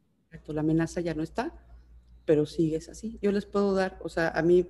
la 0.47 0.61
amenaza 0.61 1.01
ya 1.01 1.13
no 1.13 1.21
está, 1.21 1.53
pero 2.25 2.45
sigues 2.45 2.89
así. 2.89 3.19
Yo 3.21 3.31
les 3.31 3.45
puedo 3.45 3.73
dar, 3.75 3.99
o 4.01 4.09
sea, 4.09 4.29
a 4.29 4.41
mí, 4.41 4.67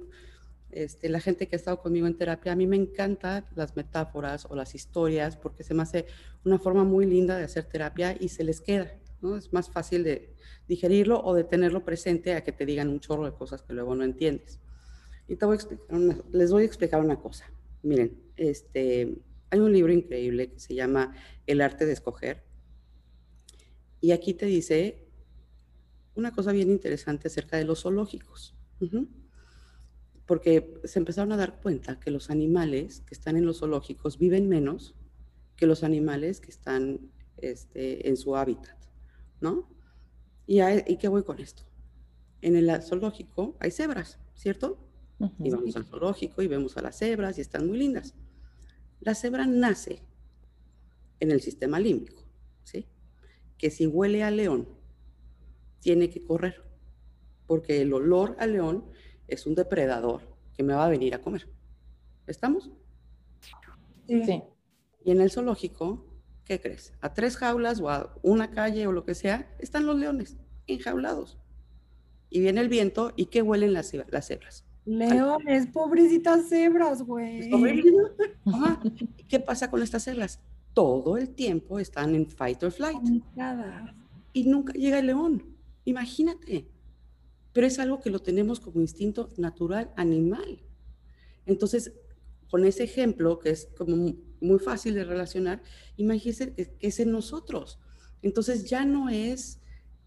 este, 0.72 1.10
la 1.10 1.20
gente 1.20 1.48
que 1.48 1.56
ha 1.56 1.58
estado 1.58 1.82
conmigo 1.82 2.08
en 2.08 2.18
terapia, 2.18 2.52
a 2.52 2.56
mí 2.56 2.68
me 2.68 2.76
encantan 2.76 3.46
las 3.56 3.76
metáforas 3.76 4.46
o 4.50 4.56
las 4.56 4.76
historias 4.76 5.38
porque 5.38 5.64
se 5.64 5.74
me 5.74 5.84
hace 5.84 6.06
una 6.46 6.60
forma 6.60 6.84
muy 6.84 7.06
linda 7.06 7.38
de 7.38 7.44
hacer 7.44 7.66
terapia 7.66 8.16
y 8.20 8.30
se 8.30 8.44
les 8.44 8.62
queda, 8.62 8.94
¿no? 9.22 9.36
Es 9.36 9.52
más 9.54 9.70
fácil 9.70 10.04
de 10.04 10.36
digerirlo 10.68 11.22
o 11.24 11.34
de 11.34 11.44
tenerlo 11.44 11.84
presente 11.84 12.34
a 12.34 12.44
que 12.44 12.52
te 12.52 12.66
digan 12.66 12.90
un 12.90 13.00
chorro 13.00 13.26
de 13.26 13.34
cosas 13.34 13.62
que 13.62 13.74
luego 13.74 13.96
no 13.96 14.04
entiendes. 14.04 14.60
Y 15.28 15.38
les 16.32 16.52
voy 16.52 16.64
a 16.64 16.66
explicar 16.66 17.02
una 17.02 17.20
cosa. 17.20 17.52
Miren, 17.84 18.20
este, 18.36 19.18
hay 19.50 19.60
un 19.60 19.72
libro 19.72 19.92
increíble 19.92 20.52
que 20.52 20.60
se 20.60 20.74
llama 20.76 21.16
El 21.46 21.62
arte 21.62 21.86
de 21.86 21.94
escoger. 21.94 22.44
Y 24.02 24.12
aquí 24.12 24.34
te 24.34 24.46
dice 24.46 25.08
una 26.16 26.32
cosa 26.32 26.52
bien 26.52 26.70
interesante 26.70 27.28
acerca 27.28 27.58
de 27.58 27.66
los 27.66 27.82
zoológicos. 27.82 28.56
Porque 30.30 30.80
se 30.84 31.00
empezaron 31.00 31.32
a 31.32 31.38
dar 31.38 31.60
cuenta 31.60 32.00
que 32.00 32.12
los 32.12 32.30
animales 32.30 33.02
que 33.08 33.16
están 33.16 33.36
en 33.36 33.48
los 33.48 33.62
zoológicos 33.62 34.20
viven 34.20 34.48
menos 34.48 34.94
que 35.56 35.66
los 35.66 35.84
animales 35.84 36.40
que 36.40 36.52
están 36.52 37.10
este, 37.38 38.08
en 38.08 38.16
su 38.16 38.36
hábitat, 38.36 38.78
¿no? 39.42 39.68
¿Y, 40.46 40.62
¿Y 40.62 40.98
qué 40.98 41.08
voy 41.08 41.24
con 41.24 41.40
esto? 41.40 41.64
En 42.44 42.56
el 42.56 42.70
zoológico 42.84 43.58
hay 43.60 43.72
cebras, 43.72 44.20
¿cierto? 44.36 44.78
Y 45.40 45.50
vamos 45.50 45.76
al 45.76 45.86
zoológico 45.86 46.44
y 46.44 46.48
vemos 46.48 46.78
a 46.78 46.84
las 46.84 47.00
cebras 47.00 47.40
y 47.40 47.42
están 47.42 47.66
muy 47.66 47.80
lindas. 47.80 48.14
La 49.00 49.16
cebra 49.16 49.48
nace 49.48 50.04
en 51.20 51.32
el 51.32 51.42
sistema 51.42 51.80
límbico, 51.80 52.24
¿sí? 52.62 52.86
Que 53.58 53.72
si 53.72 53.88
huele 53.88 54.22
a 54.22 54.30
león 54.30 54.70
tiene 55.80 56.12
que 56.12 56.24
correr, 56.24 56.64
porque 57.48 57.82
el 57.82 57.92
olor 57.94 58.36
al 58.38 58.54
león 58.54 58.92
es 59.32 59.46
un 59.46 59.56
depredador 59.56 60.22
que 60.56 60.64
me 60.64 60.74
va 60.74 60.86
a 60.86 60.90
venir 60.90 61.16
a 61.16 61.22
comer. 61.22 61.48
¿Estamos? 62.28 62.70
Sí. 64.08 64.44
Y 65.06 65.12
en 65.12 65.22
el 65.22 65.32
zoológico, 65.32 66.06
¿qué 66.44 66.60
crees? 66.60 66.94
A 67.02 67.14
tres 67.14 67.38
jaulas 67.38 67.80
o 67.80 67.90
a 67.90 68.16
una 68.22 68.52
calle 68.52 68.88
o 68.88 68.92
lo 68.92 69.06
que 69.06 69.16
sea, 69.16 69.56
están 69.60 69.86
los 69.86 69.98
leones 69.98 70.38
enjaulados. 70.68 71.38
Y 72.30 72.42
viene 72.42 72.62
el 72.62 72.70
viento 72.70 73.14
y 73.16 73.28
¿qué 73.28 73.42
huelen 73.42 73.74
las, 73.74 73.94
las 73.94 74.28
cebras? 74.28 74.66
Leones, 74.86 75.68
pobrecitas 75.68 76.50
cebras, 76.50 77.04
güey. 77.04 77.50
¿Y 79.18 79.24
qué 79.26 79.40
pasa 79.40 79.70
con 79.70 79.82
estas 79.82 80.04
cebras? 80.04 80.40
Todo 80.74 81.18
el 81.18 81.30
tiempo 81.30 81.80
están 81.80 82.16
en 82.16 82.28
fight 82.28 82.64
or 82.64 82.72
flight. 82.72 83.00
Y 84.34 84.44
nunca 84.44 84.74
llega 84.74 85.00
el 85.00 85.08
león. 85.08 85.44
Imagínate. 85.86 86.68
Pero 87.60 87.68
es 87.68 87.80
algo 87.80 88.00
que 88.00 88.10
lo 88.10 88.22
tenemos 88.22 88.62
como 88.62 88.80
instinto 88.80 89.28
natural 89.36 89.92
animal. 89.98 90.64
Entonces, 91.46 91.92
con 92.50 92.64
ese 92.64 92.86
ejemplo, 92.86 93.38
que 93.38 93.50
es 93.50 93.68
como 93.78 94.16
muy 94.40 94.60
fácil 94.60 94.94
de 94.94 95.04
relacionar, 95.04 95.62
imagínense 95.98 96.54
que, 96.54 96.78
es 96.80 97.02
en 97.02 97.12
nosotros. 97.12 97.78
Entonces 98.22 98.70
ya 98.70 98.86
no 98.86 99.10
es 99.10 99.60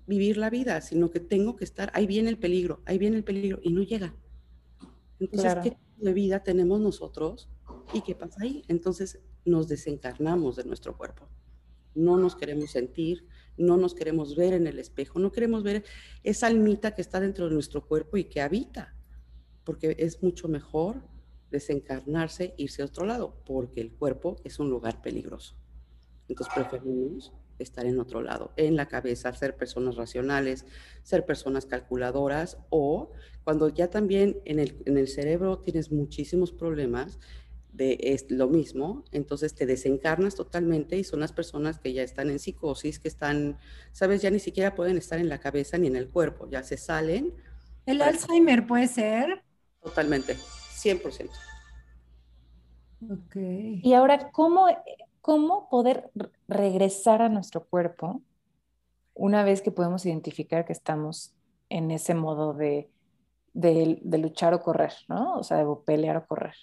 vivir 0.07 0.39
la 0.39 0.49
vida, 0.49 0.81
sino 0.81 1.11
que 1.11 1.21
tengo 1.21 1.55
que 1.57 1.65
estar, 1.65 1.93
ahí 1.93 2.07
viene 2.07 2.31
el 2.31 2.39
peligro, 2.39 2.81
ahí 2.87 2.97
viene 2.97 3.19
el 3.19 3.25
peligro, 3.25 3.61
y 3.63 3.71
no 3.75 3.83
llega. 3.83 4.17
Entonces, 5.21 5.55
¿qué 5.63 5.71
tipo 5.73 6.05
de 6.07 6.15
vida 6.15 6.43
tenemos 6.43 6.81
nosotros? 6.81 7.51
¿Y 7.93 8.01
qué 8.01 8.15
pasa 8.15 8.39
ahí? 8.41 8.65
Entonces 8.69 9.21
nos 9.45 9.69
desencarnamos 9.69 10.57
de 10.57 10.65
nuestro 10.65 10.97
cuerpo. 10.97 11.29
No 11.95 12.17
nos 12.17 12.35
queremos 12.35 12.71
sentir, 12.71 13.27
no 13.57 13.77
nos 13.77 13.95
queremos 13.95 14.37
ver 14.37 14.55
en 14.55 14.67
el 14.67 14.79
espejo, 14.79 15.19
no 15.19 15.33
queremos 15.33 15.63
ver 15.63 15.85
esa 16.23 16.47
almita 16.47 16.95
que 16.95 17.03
está 17.03 17.21
dentro 17.21 17.49
de 17.49 17.55
nuestro 17.55 17.87
cuerpo 17.87 18.17
y 18.17 18.25
que 18.25 18.41
habita, 18.41 18.95
porque 19.65 19.97
es 19.99 20.23
mucho 20.23 20.49
mejor 20.49 21.03
desencarnarse, 21.51 22.55
irse 22.57 22.83
a 22.83 22.87
otro 22.87 23.07
lado, 23.07 23.43
porque 23.45 23.81
el 23.81 23.93
cuerpo 23.93 24.37
es 24.45 24.59
un 24.59 24.71
lugar 24.71 25.03
peligroso. 25.03 25.57
Entonces 26.29 26.55
preferimos 26.55 27.33
estar 27.59 27.87
en 27.87 28.01
otro 28.01 28.23
lado, 28.23 28.53
en 28.57 28.77
la 28.77 28.89
cabeza, 28.89 29.33
ser 29.35 29.57
personas 29.57 29.97
racionales, 29.97 30.67
ser 31.03 31.25
personas 31.25 31.67
calculadoras 31.67 32.59
o 32.71 33.13
cuando 33.45 33.69
ya 33.69 33.89
también 33.89 34.41
en 34.45 34.59
el, 34.59 34.83
en 34.87 34.99
el 34.99 35.09
cerebro 35.09 35.59
tienes 35.59 35.93
muchísimos 35.93 36.53
problemas, 36.53 37.19
de 37.73 37.99
es 38.01 38.31
lo 38.31 38.49
mismo, 38.49 39.05
entonces 39.13 39.55
te 39.55 39.67
desencarnas 39.67 40.35
totalmente 40.35 40.97
y 40.97 41.05
son 41.05 41.21
las 41.21 41.33
personas 41.33 41.79
que 41.79 41.93
ya 41.93 42.03
están 42.03 42.29
en 42.31 42.39
psicosis, 42.39 42.99
que 42.99 43.09
están, 43.09 43.59
sabes, 43.93 44.21
ya 44.21 44.31
ni 44.31 44.39
siquiera 44.39 44.75
pueden 44.75 44.99
estar 44.99 45.19
en 45.19 45.29
la 45.29 45.41
cabeza 45.41 45.79
ni 45.79 45.87
en 45.87 45.97
el 45.97 46.11
cuerpo, 46.11 46.49
ya 46.51 46.63
se 46.63 46.77
salen. 46.77 47.33
¿El 47.87 48.03
Alzheimer 48.03 48.67
puede 48.67 48.89
ser? 48.89 49.43
Totalmente, 49.83 50.37
100%. 50.37 51.31
Ok. 53.11 53.37
Y 53.83 53.95
ahora, 53.95 54.31
¿cómo, 54.31 54.67
cómo 55.23 55.69
poder 55.71 56.11
regresar 56.47 57.23
a 57.23 57.31
nuestro 57.31 57.65
cuerpo 57.65 58.23
una 59.15 59.45
vez 59.45 59.63
que 59.63 59.73
podemos 59.73 60.05
identificar 60.05 60.65
que 60.67 60.73
estamos 60.73 61.35
en 61.71 61.91
ese 61.91 62.15
modo 62.15 62.53
de, 62.53 62.91
de, 63.55 63.99
de 64.03 64.19
luchar 64.19 64.53
o 64.53 64.61
correr, 64.61 64.93
¿no? 65.09 65.37
O 65.37 65.43
sea, 65.43 65.57
de 65.57 65.67
pelear 65.87 66.19
o 66.19 66.27
correr 66.27 66.55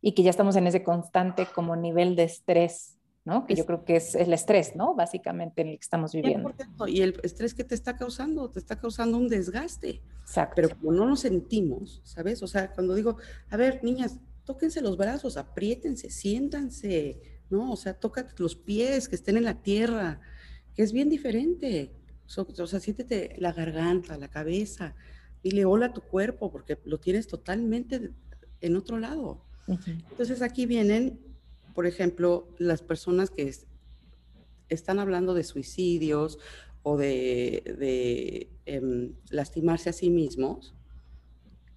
y 0.00 0.12
que 0.12 0.22
ya 0.22 0.30
estamos 0.30 0.56
en 0.56 0.66
ese 0.66 0.82
constante 0.82 1.46
como 1.46 1.76
nivel 1.76 2.16
de 2.16 2.24
estrés 2.24 2.98
¿no? 3.28 3.46
Que 3.46 3.54
yo 3.54 3.66
creo 3.66 3.84
que 3.84 3.96
es 3.96 4.14
el 4.14 4.32
estrés, 4.32 4.74
¿no? 4.74 4.94
Básicamente 4.94 5.60
en 5.60 5.68
el 5.68 5.74
que 5.74 5.82
estamos 5.82 6.14
viviendo. 6.14 6.50
Y 6.86 7.02
el 7.02 7.20
estrés 7.22 7.52
que 7.52 7.62
te 7.62 7.74
está 7.74 7.94
causando, 7.94 8.50
te 8.50 8.58
está 8.58 8.80
causando 8.80 9.18
un 9.18 9.28
desgaste. 9.28 10.00
Exacto. 10.22 10.54
Pero 10.56 10.70
como 10.70 10.92
no 10.92 11.04
lo 11.04 11.14
sentimos, 11.14 12.00
¿sabes? 12.04 12.42
O 12.42 12.46
sea, 12.46 12.72
cuando 12.72 12.94
digo, 12.94 13.18
a 13.50 13.56
ver, 13.58 13.84
niñas, 13.84 14.18
tóquense 14.44 14.80
los 14.80 14.96
brazos, 14.96 15.36
apriétense, 15.36 16.08
siéntanse, 16.08 17.20
¿no? 17.50 17.70
O 17.70 17.76
sea, 17.76 17.92
tócate 17.92 18.32
los 18.38 18.56
pies, 18.56 19.10
que 19.10 19.16
estén 19.16 19.36
en 19.36 19.44
la 19.44 19.60
tierra, 19.60 20.22
que 20.74 20.82
es 20.82 20.94
bien 20.94 21.10
diferente. 21.10 21.92
O 22.34 22.66
sea, 22.66 22.80
siéntete 22.80 23.36
la 23.36 23.52
garganta, 23.52 24.16
la 24.16 24.28
cabeza, 24.28 24.94
dile 25.42 25.66
hola 25.66 25.86
a 25.86 25.92
tu 25.92 26.00
cuerpo, 26.00 26.50
porque 26.50 26.78
lo 26.86 26.98
tienes 26.98 27.26
totalmente 27.26 28.10
en 28.62 28.76
otro 28.76 28.98
lado. 28.98 29.44
Entonces 29.68 30.42
aquí 30.42 30.66
vienen 30.66 31.18
por 31.78 31.86
ejemplo, 31.86 32.48
las 32.58 32.82
personas 32.82 33.30
que 33.30 33.54
están 34.68 34.98
hablando 34.98 35.32
de 35.32 35.44
suicidios 35.44 36.40
o 36.82 36.96
de, 36.96 38.50
em, 38.66 39.14
lastimarse 39.30 39.88
a 39.88 39.92
sí 39.92 40.10
mismos, 40.10 40.74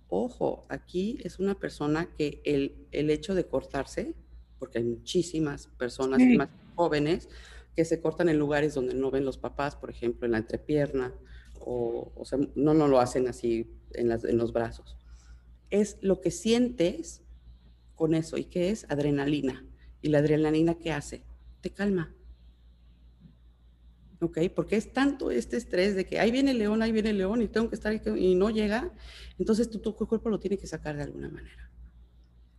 ojo, 0.09 0.65
aquí 0.69 1.19
es 1.23 1.37
una 1.37 1.53
persona 1.53 2.09
que 2.17 2.41
el, 2.45 3.11
hecho 3.11 3.35
de 3.35 3.45
cortarse, 3.45 4.15
porque 4.57 4.79
hay 4.79 4.85
muchísimas 4.85 5.67
personas 5.77 6.19
más 6.35 6.49
jóvenes 6.73 7.29
que 7.75 7.85
se 7.85 8.01
cortan 8.01 8.27
en 8.27 8.39
lugares 8.39 8.73
donde 8.73 8.95
no 8.95 9.11
ven 9.11 9.23
los 9.23 9.37
papás, 9.37 9.75
por 9.75 9.91
ejemplo, 9.91 10.25
en 10.25 10.31
la 10.31 10.39
entrepierna, 10.39 11.13
o, 11.59 12.11
o 12.15 12.25
sea, 12.25 12.39
no, 12.55 12.73
no 12.73 12.87
lo 12.87 12.99
hacen 12.99 13.27
así 13.27 13.69
en, 13.93 14.09
las, 14.09 14.23
en 14.23 14.39
los 14.39 14.51
brazos. 14.51 14.97
Es 15.69 15.99
lo 16.01 16.21
que 16.21 16.31
sientes 16.31 17.21
con 18.01 18.15
eso, 18.15 18.35
y 18.39 18.45
que 18.45 18.71
es 18.71 18.87
adrenalina. 18.89 19.63
¿Y 20.01 20.09
la 20.09 20.17
adrenalina 20.17 20.73
qué 20.73 20.91
hace? 20.91 21.21
Te 21.61 21.69
calma. 21.69 22.11
¿Ok? 24.19 24.39
Porque 24.55 24.75
es 24.75 24.91
tanto 24.91 25.29
este 25.29 25.55
estrés 25.57 25.93
de 25.93 26.07
que 26.07 26.19
ahí 26.19 26.31
viene 26.31 26.49
el 26.49 26.57
león, 26.57 26.81
ahí 26.81 26.91
viene 26.91 27.11
el 27.11 27.19
león 27.19 27.43
y 27.43 27.47
tengo 27.47 27.69
que 27.69 27.75
estar 27.75 27.93
y 27.93 28.33
no 28.33 28.49
llega. 28.49 28.91
Entonces 29.37 29.69
tu, 29.69 29.77
tu 29.77 29.95
cuerpo 29.95 30.31
lo 30.31 30.39
tiene 30.39 30.57
que 30.57 30.65
sacar 30.65 30.97
de 30.97 31.03
alguna 31.03 31.29
manera. 31.29 31.69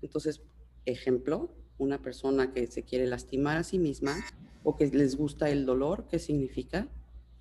Entonces, 0.00 0.42
ejemplo, 0.84 1.52
una 1.76 2.00
persona 2.00 2.52
que 2.52 2.68
se 2.68 2.84
quiere 2.84 3.08
lastimar 3.08 3.56
a 3.56 3.64
sí 3.64 3.80
misma 3.80 4.14
o 4.62 4.76
que 4.76 4.86
les 4.86 5.16
gusta 5.16 5.50
el 5.50 5.66
dolor, 5.66 6.06
¿qué 6.08 6.20
significa? 6.20 6.86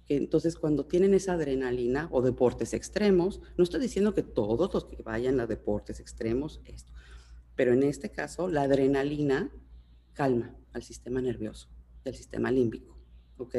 Que 0.08 0.16
entonces 0.16 0.56
cuando 0.56 0.88
tienen 0.88 1.14
esa 1.14 1.34
adrenalina 1.34 2.10
o 2.12 2.24
deportes 2.24 2.74
extremos, 2.74 3.42
no 3.58 3.64
estoy 3.64 3.80
diciendo 3.80 4.16
que 4.16 4.24
todos 4.24 4.74
los 4.74 4.86
que 4.86 5.04
vayan 5.04 5.40
a 5.40 5.46
deportes 5.46 6.00
extremos, 6.00 6.62
esto, 6.66 6.92
pero 7.56 7.74
en 7.74 7.84
este 7.84 8.10
caso 8.12 8.48
la 8.48 8.64
adrenalina 8.64 9.52
calma 10.14 10.56
al 10.74 10.84
sistema 10.84 11.22
nervioso, 11.22 11.70
del 12.04 12.16
sistema 12.16 12.52
límbico. 12.52 12.98
¿Ok? 13.38 13.56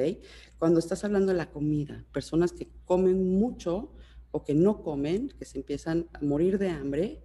Cuando 0.59 0.79
estás 0.79 1.05
hablando 1.05 1.33
de 1.33 1.39
la 1.39 1.51
comida, 1.51 2.05
personas 2.13 2.53
que 2.53 2.69
comen 2.85 3.39
mucho 3.39 3.93
o 4.31 4.45
que 4.45 4.55
no 4.55 4.83
comen, 4.83 5.31
que 5.39 5.45
se 5.45 5.59
empiezan 5.59 6.09
a 6.13 6.21
morir 6.21 6.59
de 6.59 6.69
hambre, 6.69 7.25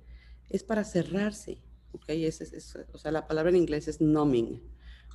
es 0.49 0.63
para 0.63 0.83
cerrarse. 0.83 1.61
¿Ok? 1.91 2.05
Es, 2.09 2.77
o 2.93 2.97
sea, 2.97 3.11
la 3.11 3.27
palabra 3.27 3.51
en 3.51 3.57
inglés 3.57 3.87
es 3.87 4.01
numbing. 4.01 4.61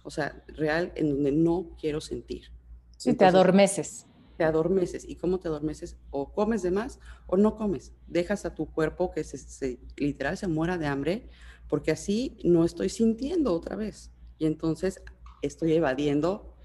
O 0.04 0.10
sea, 0.10 0.44
real, 0.48 0.92
en 0.94 1.10
donde 1.10 1.32
no 1.32 1.76
quiero 1.80 2.00
sentir. 2.00 2.52
Sí, 2.96 3.14
te 3.14 3.24
adormeces. 3.24 4.06
Te 4.42 4.48
adormeces. 4.48 5.08
¿Y 5.08 5.14
cómo 5.14 5.38
te 5.38 5.46
adormeces? 5.46 5.96
O 6.10 6.32
comes 6.32 6.62
de 6.62 6.72
más 6.72 6.98
o 7.28 7.36
no 7.36 7.54
comes. 7.54 7.92
Dejas 8.08 8.44
a 8.44 8.56
tu 8.56 8.66
cuerpo 8.66 9.12
que 9.12 9.22
se 9.22 9.78
literal 9.96 10.36
se 10.36 10.48
muera 10.48 10.78
de 10.78 10.86
hambre 10.86 11.30
porque 11.68 11.92
así 11.92 12.36
no 12.42 12.64
estoy 12.64 12.88
sintiendo 12.88 13.54
otra 13.54 13.76
vez. 13.76 14.10
Y 14.38 14.46
entonces 14.46 15.00
estoy 15.42 15.74
evadiendo 15.74 16.56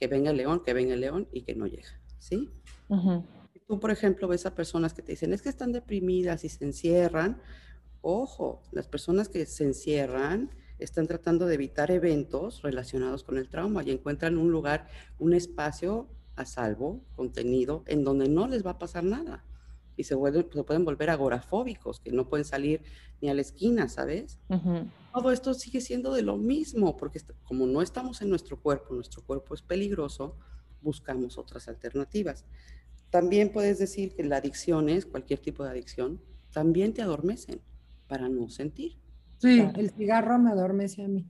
que 0.00 0.06
venga 0.06 0.30
el 0.30 0.38
león, 0.38 0.62
que 0.64 0.72
venga 0.72 0.94
el 0.94 1.00
león 1.00 1.28
y 1.30 1.42
que 1.42 1.54
no 1.54 1.66
llega, 1.66 2.00
¿sí? 2.18 2.48
Tú, 3.66 3.78
por 3.78 3.90
ejemplo, 3.90 4.26
ves 4.26 4.46
a 4.46 4.54
personas 4.54 4.94
que 4.94 5.02
te 5.02 5.12
dicen, 5.12 5.34
es 5.34 5.42
que 5.42 5.50
están 5.50 5.72
deprimidas 5.72 6.44
y 6.44 6.48
se 6.48 6.64
encierran. 6.64 7.42
Ojo, 8.00 8.62
las 8.72 8.88
personas 8.88 9.28
que 9.28 9.44
se 9.44 9.64
encierran 9.64 10.50
están 10.78 11.06
tratando 11.06 11.44
de 11.44 11.56
evitar 11.56 11.90
eventos 11.90 12.62
relacionados 12.62 13.24
con 13.24 13.36
el 13.36 13.50
trauma 13.50 13.82
y 13.82 13.90
encuentran 13.90 14.38
un 14.38 14.50
lugar, 14.50 14.88
un 15.18 15.34
espacio 15.34 16.08
a 16.40 16.46
salvo, 16.46 17.04
contenido, 17.16 17.82
en 17.86 18.04
donde 18.04 18.28
no 18.28 18.46
les 18.48 18.64
va 18.64 18.72
a 18.72 18.78
pasar 18.78 19.04
nada 19.04 19.44
y 19.98 20.04
se, 20.04 20.14
se 20.14 20.64
pueden 20.64 20.84
volver 20.84 21.10
agorafóbicos, 21.10 21.98
que 21.98 22.12
no 22.12 22.28
pueden 22.28 22.44
salir 22.44 22.82
ni 23.20 23.28
a 23.28 23.34
la 23.34 23.40
esquina, 23.40 23.88
¿sabes? 23.88 24.38
Todo 25.12 25.32
esto 25.32 25.54
sigue 25.54 25.80
siendo 25.80 26.14
de 26.14 26.22
lo 26.22 26.36
mismo, 26.36 26.96
porque 26.96 27.20
como 27.42 27.66
no 27.66 27.82
estamos 27.82 28.22
en 28.22 28.30
nuestro 28.30 28.60
cuerpo, 28.60 28.94
nuestro 28.94 29.22
cuerpo 29.22 29.54
es 29.54 29.62
peligroso, 29.62 30.36
buscamos 30.80 31.36
otras 31.36 31.66
alternativas. 31.66 32.44
También 33.10 33.50
puedes 33.50 33.80
decir 33.80 34.14
que 34.14 34.22
la 34.22 34.36
adicción 34.36 34.88
es, 34.88 35.04
cualquier 35.04 35.40
tipo 35.40 35.64
de 35.64 35.70
adicción, 35.70 36.22
también 36.52 36.94
te 36.94 37.02
adormecen 37.02 37.60
para 38.06 38.28
no 38.28 38.48
sentir. 38.50 38.98
Sí, 39.38 39.68
el 39.76 39.90
cigarro 39.90 40.38
me 40.38 40.52
adormece 40.52 41.02
a 41.02 41.08
mí. 41.08 41.28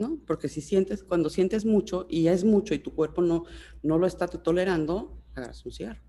¿No? 0.00 0.18
Porque 0.26 0.48
si 0.48 0.62
sientes, 0.62 1.04
cuando 1.04 1.28
sientes 1.28 1.64
mucho 1.64 2.06
y 2.08 2.22
ya 2.22 2.32
es 2.32 2.44
mucho 2.44 2.74
y 2.74 2.78
tu 2.78 2.94
cuerpo 2.94 3.20
no, 3.20 3.44
no 3.82 3.98
lo 3.98 4.06
está 4.06 4.26
tolerando, 4.26 5.22
agarras 5.34 5.64
un 5.66 5.72
cigarro, 5.72 6.00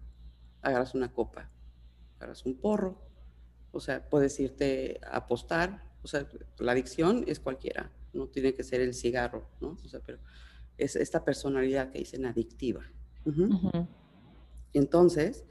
agarras 0.62 0.96
una 0.96 1.12
copa, 1.12 1.52
agarras 2.18 2.46
un 2.46 2.56
porro, 2.56 3.06
o 3.72 3.80
sea, 3.80 4.10
puedes 4.10 4.40
irte 4.40 5.00
a 5.04 5.18
apostar, 5.18 5.92
o 6.02 6.08
sea, 6.08 6.28
la 6.58 6.72
adicción 6.72 7.26
es 7.28 7.40
cualquiera, 7.40 7.92
no 8.14 8.28
tiene 8.28 8.54
que 8.54 8.64
ser 8.64 8.80
el 8.80 8.94
cigarro, 8.94 9.50
¿no? 9.60 9.78
O 9.84 9.88
sea, 9.88 10.00
pero 10.00 10.20
es 10.78 10.96
esta 10.96 11.24
personalidad 11.24 11.92
que 11.92 12.00
dicen 12.00 12.26
adictiva. 12.26 12.90
Entonces, 14.74 15.44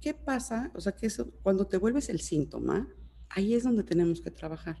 ¿qué 0.00 0.12
pasa? 0.12 0.70
O 0.74 0.80
sea, 0.80 0.92
que 0.92 1.06
eso, 1.06 1.30
cuando 1.42 1.66
te 1.66 1.78
vuelves 1.78 2.10
el 2.10 2.20
síntoma, 2.20 2.88
ahí 3.30 3.54
es 3.54 3.64
donde 3.64 3.82
tenemos 3.84 4.20
que 4.20 4.30
trabajar. 4.30 4.78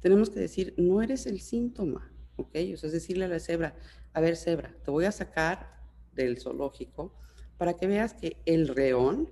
Tenemos 0.00 0.30
que 0.30 0.40
decir, 0.40 0.74
no 0.76 1.00
eres 1.00 1.26
el 1.26 1.40
síntoma, 1.40 2.13
¿ok? 2.36 2.56
O 2.74 2.76
sea, 2.76 2.86
es 2.88 2.92
decirle 2.92 3.24
a 3.24 3.28
la 3.28 3.40
cebra, 3.40 3.76
a 4.12 4.20
ver, 4.20 4.36
cebra, 4.36 4.74
te 4.84 4.90
voy 4.90 5.04
a 5.04 5.12
sacar 5.12 5.80
del 6.12 6.38
zoológico 6.40 7.14
para 7.56 7.74
que 7.74 7.86
veas 7.86 8.14
que 8.14 8.42
el 8.46 8.68
reón 8.68 9.30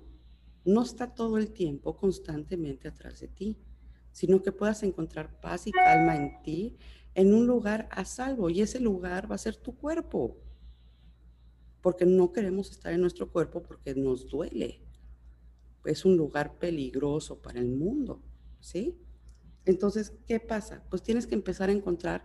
no 0.64 0.82
está 0.82 1.14
todo 1.14 1.38
el 1.38 1.52
tiempo 1.52 1.96
constantemente 1.96 2.88
atrás 2.88 3.20
de 3.20 3.28
ti, 3.28 3.58
sino 4.12 4.42
que 4.42 4.52
puedas 4.52 4.82
encontrar 4.82 5.40
paz 5.40 5.66
y 5.66 5.72
calma 5.72 6.16
en 6.16 6.42
ti, 6.42 6.76
en 7.14 7.34
un 7.34 7.46
lugar 7.46 7.88
a 7.90 8.04
salvo, 8.04 8.48
y 8.48 8.62
ese 8.62 8.80
lugar 8.80 9.30
va 9.30 9.34
a 9.34 9.38
ser 9.38 9.56
tu 9.56 9.76
cuerpo, 9.76 10.38
porque 11.80 12.06
no 12.06 12.32
queremos 12.32 12.70
estar 12.70 12.92
en 12.92 13.00
nuestro 13.00 13.30
cuerpo 13.30 13.62
porque 13.62 13.94
nos 13.94 14.28
duele. 14.28 14.80
Es 15.84 16.04
un 16.04 16.16
lugar 16.16 16.58
peligroso 16.58 17.42
para 17.42 17.58
el 17.58 17.70
mundo, 17.70 18.22
¿sí? 18.60 18.96
Entonces, 19.64 20.12
¿qué 20.26 20.38
pasa? 20.38 20.84
Pues 20.90 21.02
tienes 21.02 21.26
que 21.26 21.34
empezar 21.34 21.68
a 21.68 21.72
encontrar 21.72 22.24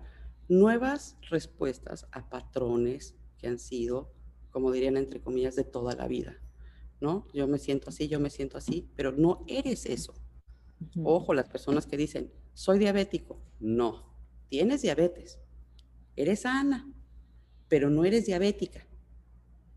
nuevas 0.50 1.18
respuestas 1.30 2.08
a 2.12 2.30
patrones 2.30 3.16
que 3.38 3.48
han 3.48 3.60
sido, 3.60 4.14
como 4.50 4.72
dirían 4.72 4.98
entre 4.98 5.22
comillas, 5.22 5.56
de 5.56 5.64
toda 5.64 5.96
la 5.96 6.08
vida. 6.08 6.38
¿no? 7.00 7.28
Yo 7.34 7.48
me 7.48 7.60
siento 7.60 7.90
así, 7.90 8.08
yo 8.08 8.20
me 8.20 8.30
siento 8.30 8.58
así, 8.58 8.90
pero 8.96 9.12
no 9.12 9.44
eres 9.48 9.86
eso. 9.86 10.14
Ojo, 11.04 11.34
las 11.34 11.50
personas 11.50 11.86
que 11.86 11.98
dicen, 11.98 12.32
soy 12.54 12.80
diabético. 12.80 13.42
No, 13.60 14.16
tienes 14.50 14.82
diabetes. 14.82 15.40
Eres 16.16 16.42
sana, 16.42 16.92
pero 17.68 17.90
no 17.90 18.06
eres 18.06 18.26
diabética. 18.26 18.88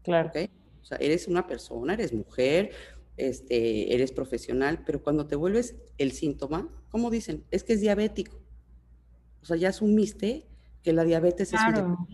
Claro. 0.03 0.31
O 0.81 0.85
sea, 0.85 0.99
eres 0.99 1.29
una 1.29 1.47
persona, 1.47 1.95
eres 1.95 2.13
mujer, 2.13 2.71
este, 3.17 3.95
eres 3.95 4.13
profesional, 4.13 4.83
pero 4.85 5.03
cuando 5.03 5.27
te 5.27 5.37
vuelves 5.37 5.77
el 5.99 6.13
síntoma, 6.13 6.69
¿cómo 6.91 7.11
dicen? 7.11 7.45
Es 7.51 7.65
que 7.65 7.75
es 7.75 7.81
diabético. 7.81 8.39
O 9.43 9.45
sea, 9.45 9.57
ya 9.57 9.71
asumiste 9.71 10.47
que 10.83 10.93
la 10.93 11.05
diabetes 11.05 11.53
es 11.53 11.61
un 11.61 12.07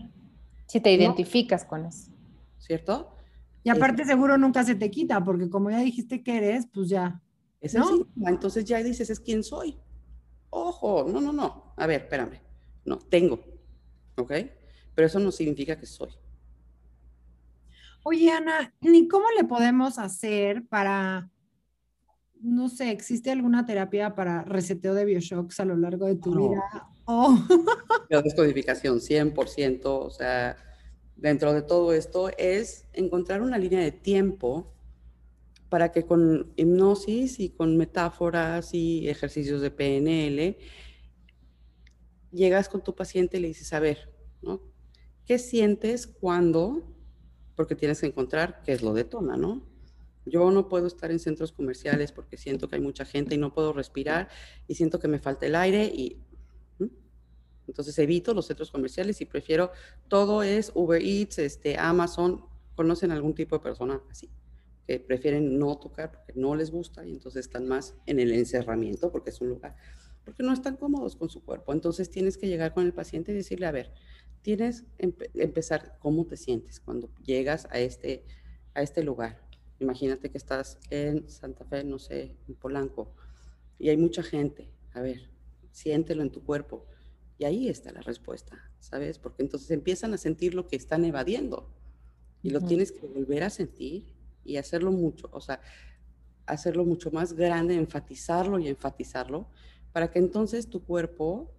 Si 0.65 0.79
te 0.81 0.91
identificas 0.93 1.65
con 1.65 1.85
eso. 1.85 2.11
¿Cierto? 2.57 3.15
Y 3.63 3.69
aparte 3.69 4.05
seguro 4.05 4.37
nunca 4.37 4.63
se 4.63 4.75
te 4.75 4.89
quita, 4.89 5.23
porque 5.23 5.49
como 5.49 5.69
ya 5.69 5.79
dijiste 5.79 6.23
que 6.23 6.37
eres, 6.37 6.67
pues 6.73 6.89
ya. 6.89 7.21
Es 7.59 7.73
¿no? 7.73 8.07
Entonces 8.25 8.65
ya 8.65 8.81
dices, 8.81 9.09
es 9.09 9.19
quién 9.19 9.43
soy. 9.43 9.77
Ojo, 10.49 11.05
no, 11.09 11.19
no, 11.19 11.33
no. 11.33 11.73
A 11.75 11.87
ver, 11.87 12.01
espérame. 12.01 12.39
No, 12.85 12.97
tengo. 12.97 13.39
¿Ok? 14.15 14.31
Pero 14.95 15.07
eso 15.07 15.19
no 15.19 15.31
significa 15.31 15.77
que 15.77 15.85
soy. 15.85 16.09
Oye, 18.03 18.31
Ana, 18.31 18.73
¿ni 18.79 19.07
cómo 19.07 19.25
le 19.37 19.43
podemos 19.43 19.99
hacer 19.99 20.65
para, 20.67 21.29
no 22.39 22.69
sé, 22.69 22.91
existe 22.91 23.31
alguna 23.31 23.65
terapia 23.65 24.15
para 24.15 24.43
reseteo 24.43 24.93
de 24.93 25.03
bioshocks 25.03 25.59
a 25.59 25.65
lo 25.65 25.75
largo 25.75 26.05
de 26.05 26.15
tu 26.15 26.33
vida? 26.33 26.63
Oh. 27.07 27.39
La 28.09 28.21
descodificación, 28.21 28.99
100%, 28.99 29.81
o 29.85 30.09
sea, 30.09 30.57
dentro 31.15 31.53
de 31.53 31.61
todo 31.61 31.93
esto 31.93 32.29
es 32.37 32.85
encontrar 32.93 33.41
una 33.41 33.57
línea 33.57 33.79
de 33.79 33.93
tiempo 33.93 34.73
para 35.69 35.91
que 35.91 36.05
con 36.05 36.51
hipnosis 36.57 37.39
y 37.39 37.49
con 37.49 37.77
metáforas 37.77 38.73
y 38.73 39.07
ejercicios 39.09 39.61
de 39.61 39.71
PNL 39.71 40.57
llegas 42.31 42.67
con 42.67 42.83
tu 42.83 42.93
paciente 42.93 43.37
y 43.37 43.39
le 43.41 43.47
dices, 43.49 43.71
a 43.71 43.79
ver, 43.79 44.13
¿no? 44.41 44.61
¿Qué 45.25 45.39
sientes 45.39 46.07
cuando? 46.07 46.93
Porque 47.55 47.75
tienes 47.75 48.01
que 48.01 48.07
encontrar 48.07 48.61
qué 48.63 48.73
es 48.73 48.81
lo 48.81 48.93
detona, 48.93 49.37
¿no? 49.37 49.65
Yo 50.25 50.51
no 50.51 50.67
puedo 50.67 50.87
estar 50.87 51.09
en 51.09 51.19
centros 51.19 51.53
comerciales 51.53 52.11
porque 52.11 52.35
siento 52.35 52.67
que 52.67 52.75
hay 52.75 52.81
mucha 52.81 53.05
gente 53.05 53.35
y 53.35 53.37
no 53.37 53.53
puedo 53.53 53.71
respirar 53.71 54.27
y 54.67 54.75
siento 54.75 54.99
que 54.99 55.07
me 55.07 55.19
falta 55.19 55.45
el 55.45 55.55
aire 55.55 55.85
y 55.85 56.21
entonces 57.67 57.97
evito 57.99 58.33
los 58.33 58.47
centros 58.47 58.71
comerciales 58.71 59.21
y 59.21 59.25
prefiero 59.25 59.71
todo 60.07 60.43
es 60.43 60.71
Uber 60.73 61.01
Eats, 61.01 61.39
este 61.39 61.77
Amazon, 61.77 62.45
conocen 62.75 63.11
algún 63.11 63.33
tipo 63.33 63.57
de 63.57 63.63
persona 63.63 64.01
así 64.09 64.29
que 64.85 64.99
prefieren 64.99 65.59
no 65.59 65.77
tocar 65.77 66.11
porque 66.11 66.33
no 66.35 66.55
les 66.55 66.71
gusta 66.71 67.05
y 67.05 67.11
entonces 67.11 67.45
están 67.45 67.67
más 67.67 67.95
en 68.05 68.19
el 68.19 68.31
encerramiento 68.31 69.11
porque 69.11 69.31
es 69.31 69.41
un 69.41 69.49
lugar 69.49 69.75
porque 70.23 70.43
no 70.43 70.51
están 70.51 70.75
cómodos 70.75 71.15
con 71.15 71.29
su 71.29 71.41
cuerpo. 71.45 71.71
Entonces 71.71 72.09
tienes 72.09 72.37
que 72.37 72.49
llegar 72.49 72.73
con 72.73 72.85
el 72.85 72.93
paciente 72.93 73.31
y 73.31 73.35
decirle, 73.35 73.65
a 73.65 73.71
ver, 73.71 73.93
tienes 74.41 74.83
que 74.97 75.15
empezar 75.35 75.97
cómo 75.99 76.25
te 76.25 76.35
sientes 76.35 76.81
cuando 76.81 77.09
llegas 77.23 77.65
a 77.71 77.79
este 77.79 78.25
a 78.73 78.81
este 78.81 79.03
lugar 79.03 79.47
Imagínate 79.79 80.31
que 80.31 80.37
estás 80.37 80.79
en 80.89 81.29
Santa 81.29 81.63
Fe, 81.65 81.83
no 81.83 81.99
sé, 81.99 82.35
en 82.47 82.55
Polanco, 82.55 83.13
y 83.77 83.89
hay 83.89 83.97
mucha 83.97 84.23
gente. 84.23 84.71
A 84.93 85.01
ver, 85.01 85.29
siéntelo 85.71 86.23
en 86.23 86.31
tu 86.31 86.43
cuerpo. 86.43 86.87
Y 87.37 87.45
ahí 87.45 87.69
está 87.69 87.91
la 87.91 88.01
respuesta, 88.01 88.57
¿sabes? 88.79 89.19
Porque 89.19 89.43
entonces 89.43 89.69
empiezan 89.71 90.13
a 90.13 90.17
sentir 90.17 90.55
lo 90.55 90.67
que 90.67 90.75
están 90.75 91.05
evadiendo. 91.05 91.71
Y 92.41 92.49
lo 92.49 92.61
tienes 92.61 92.91
que 92.91 93.05
volver 93.07 93.43
a 93.43 93.49
sentir 93.49 94.15
y 94.43 94.57
hacerlo 94.57 94.91
mucho, 94.91 95.29
o 95.31 95.41
sea, 95.41 95.61
hacerlo 96.45 96.85
mucho 96.85 97.11
más 97.11 97.33
grande, 97.33 97.75
enfatizarlo 97.75 98.57
y 98.59 98.67
enfatizarlo, 98.67 99.47
para 99.91 100.09
que 100.11 100.19
entonces 100.19 100.69
tu 100.69 100.83
cuerpo, 100.83 101.51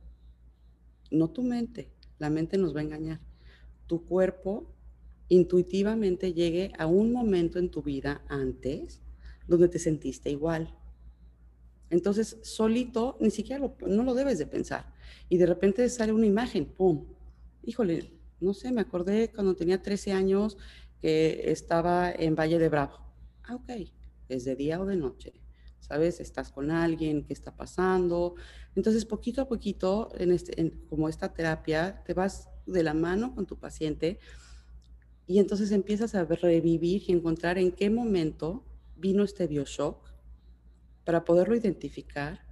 no 1.10 1.30
tu 1.30 1.42
mente, 1.42 1.92
la 2.18 2.30
mente 2.30 2.56
nos 2.56 2.74
va 2.74 2.80
a 2.80 2.84
engañar, 2.84 3.20
tu 3.86 4.06
cuerpo 4.06 4.74
intuitivamente 5.28 6.32
llegue 6.32 6.72
a 6.78 6.86
un 6.86 7.12
momento 7.12 7.58
en 7.58 7.70
tu 7.70 7.82
vida 7.82 8.22
antes 8.28 9.02
donde 9.46 9.68
te 9.68 9.78
sentiste 9.78 10.30
igual. 10.30 10.74
Entonces, 11.90 12.38
solito, 12.42 13.16
ni 13.20 13.30
siquiera 13.30 13.60
lo, 13.60 13.76
no 13.86 14.02
lo 14.04 14.14
debes 14.14 14.38
de 14.38 14.46
pensar. 14.46 14.94
Y 15.28 15.38
de 15.38 15.46
repente 15.46 15.88
sale 15.88 16.12
una 16.12 16.26
imagen, 16.26 16.66
¡pum! 16.66 17.06
Híjole, 17.62 18.12
no 18.40 18.54
sé, 18.54 18.72
me 18.72 18.80
acordé 18.80 19.30
cuando 19.32 19.56
tenía 19.56 19.82
13 19.82 20.12
años 20.12 20.56
que 21.00 21.50
estaba 21.50 22.10
en 22.10 22.34
Valle 22.34 22.58
de 22.58 22.68
Bravo. 22.68 22.98
Ah, 23.44 23.56
ok, 23.56 23.70
es 24.28 24.44
de 24.44 24.56
día 24.56 24.80
o 24.80 24.86
de 24.86 24.96
noche. 24.96 25.32
¿Sabes? 25.80 26.20
Estás 26.20 26.52
con 26.52 26.70
alguien, 26.70 27.24
¿qué 27.24 27.32
está 27.32 27.56
pasando? 27.56 28.34
Entonces, 28.74 29.04
poquito 29.06 29.40
a 29.40 29.48
poquito, 29.48 30.10
en 30.18 30.32
este, 30.32 30.72
como 30.88 31.08
esta 31.08 31.32
terapia, 31.32 32.02
te 32.04 32.12
vas 32.12 32.48
de 32.66 32.82
la 32.82 32.94
mano 32.94 33.34
con 33.34 33.46
tu 33.46 33.58
paciente 33.58 34.18
y 35.28 35.38
entonces 35.38 35.72
empiezas 35.72 36.14
a 36.14 36.24
revivir 36.24 37.02
y 37.06 37.12
encontrar 37.12 37.58
en 37.58 37.72
qué 37.72 37.90
momento 37.90 38.64
vino 38.96 39.22
este 39.22 39.46
bioshock 39.46 40.10
para 41.04 41.24
poderlo 41.24 41.54
identificar 41.54 42.47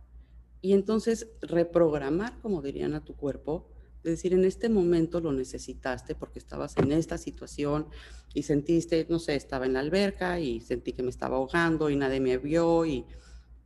y 0.60 0.72
entonces 0.72 1.28
reprogramar, 1.42 2.38
como 2.40 2.62
dirían 2.62 2.94
a 2.94 3.04
tu 3.04 3.14
cuerpo, 3.14 3.68
es 4.06 4.12
decir, 4.12 4.34
en 4.34 4.44
este 4.44 4.68
momento 4.68 5.20
lo 5.20 5.32
necesitaste 5.32 6.14
porque 6.14 6.38
estabas 6.38 6.76
en 6.76 6.92
esta 6.92 7.18
situación 7.18 7.88
y 8.34 8.44
sentiste, 8.44 9.04
no 9.08 9.18
sé, 9.18 9.34
estaba 9.34 9.66
en 9.66 9.72
la 9.72 9.80
alberca 9.80 10.38
y 10.38 10.60
sentí 10.60 10.92
que 10.92 11.02
me 11.02 11.10
estaba 11.10 11.36
ahogando 11.38 11.90
y 11.90 11.96
nadie 11.96 12.20
me 12.20 12.38
vio 12.38 12.86
y 12.86 13.04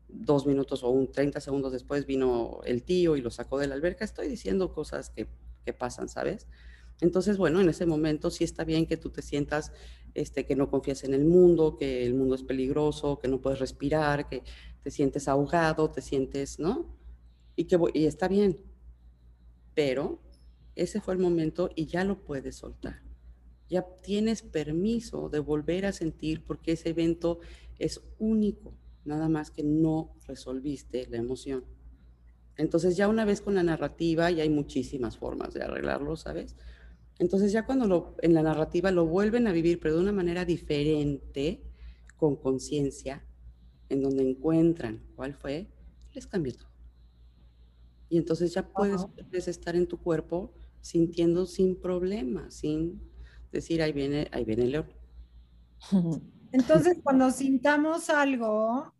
dos 0.08 0.46
minutos 0.46 0.82
o 0.82 0.88
un 0.88 1.12
30 1.12 1.40
segundos 1.40 1.72
después 1.72 2.06
vino 2.06 2.60
el 2.64 2.82
tío 2.82 3.16
y 3.16 3.20
lo 3.20 3.30
sacó 3.30 3.58
de 3.58 3.66
la 3.66 3.74
alberca. 3.74 4.04
Estoy 4.04 4.28
diciendo 4.28 4.72
cosas 4.72 5.10
que, 5.10 5.26
que 5.64 5.74
pasan, 5.74 6.08
¿sabes? 6.08 6.46
Entonces, 7.00 7.38
bueno, 7.38 7.60
en 7.60 7.68
ese 7.68 7.86
momento 7.86 8.30
sí 8.30 8.44
está 8.44 8.64
bien 8.64 8.86
que 8.86 8.96
tú 8.96 9.10
te 9.10 9.22
sientas 9.22 9.72
este, 10.14 10.44
que 10.44 10.56
no 10.56 10.70
confías 10.70 11.04
en 11.04 11.14
el 11.14 11.24
mundo, 11.24 11.76
que 11.76 12.04
el 12.04 12.14
mundo 12.14 12.34
es 12.34 12.42
peligroso, 12.42 13.18
que 13.18 13.28
no 13.28 13.40
puedes 13.40 13.58
respirar, 13.58 14.28
que 14.28 14.42
te 14.82 14.90
sientes 14.90 15.28
ahogado, 15.28 15.90
te 15.90 16.02
sientes, 16.02 16.58
¿no? 16.58 16.96
Y, 17.56 17.64
que, 17.64 17.78
y 17.94 18.06
está 18.06 18.28
bien. 18.28 18.58
Pero 19.74 20.20
ese 20.74 21.00
fue 21.00 21.14
el 21.14 21.20
momento 21.20 21.70
y 21.74 21.86
ya 21.86 22.04
lo 22.04 22.24
puedes 22.24 22.56
soltar. 22.56 23.02
Ya 23.68 23.86
tienes 24.02 24.42
permiso 24.42 25.28
de 25.28 25.38
volver 25.38 25.86
a 25.86 25.92
sentir 25.92 26.44
porque 26.44 26.72
ese 26.72 26.90
evento 26.90 27.38
es 27.78 28.02
único, 28.18 28.74
nada 29.04 29.28
más 29.28 29.50
que 29.50 29.62
no 29.62 30.16
resolviste 30.26 31.06
la 31.08 31.18
emoción. 31.18 31.64
Entonces 32.56 32.96
ya 32.96 33.08
una 33.08 33.24
vez 33.24 33.40
con 33.40 33.54
la 33.54 33.62
narrativa, 33.62 34.30
ya 34.30 34.42
hay 34.42 34.50
muchísimas 34.50 35.16
formas 35.16 35.54
de 35.54 35.62
arreglarlo, 35.62 36.16
¿sabes? 36.16 36.56
Entonces 37.20 37.52
ya 37.52 37.66
cuando 37.66 37.86
lo, 37.86 38.16
en 38.22 38.32
la 38.32 38.42
narrativa 38.42 38.90
lo 38.90 39.04
vuelven 39.04 39.46
a 39.46 39.52
vivir, 39.52 39.78
pero 39.78 39.94
de 39.94 40.00
una 40.00 40.12
manera 40.12 40.46
diferente, 40.46 41.62
con 42.16 42.34
conciencia, 42.34 43.22
en 43.90 44.00
donde 44.00 44.28
encuentran 44.28 45.02
cuál 45.16 45.34
fue, 45.34 45.70
les 46.14 46.26
cambia 46.26 46.54
todo. 46.54 46.70
Y 48.08 48.16
entonces 48.16 48.54
ya 48.54 48.66
puedes, 48.66 49.48
estar 49.48 49.76
en 49.76 49.86
tu 49.86 49.98
cuerpo 49.98 50.54
sintiendo 50.80 51.44
sin 51.44 51.78
problema, 51.78 52.50
sin 52.50 53.02
decir, 53.52 53.82
ahí 53.82 53.92
viene, 53.92 54.28
ahí 54.32 54.44
viene 54.46 54.62
el 54.62 54.70
león. 54.72 54.86
Entonces, 56.52 56.98
cuando 57.02 57.30
sintamos 57.30 58.10
algo, 58.10 58.92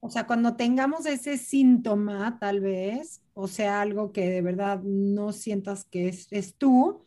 o 0.00 0.10
sea, 0.10 0.26
cuando 0.26 0.56
tengamos 0.56 1.06
ese 1.06 1.38
síntoma, 1.38 2.38
tal 2.38 2.60
vez, 2.60 3.22
o 3.32 3.46
sea, 3.48 3.80
algo 3.80 4.12
que 4.12 4.28
de 4.28 4.42
verdad 4.42 4.82
no 4.82 5.32
sientas 5.32 5.84
que 5.84 6.08
es, 6.08 6.26
es 6.32 6.56
tú, 6.56 7.02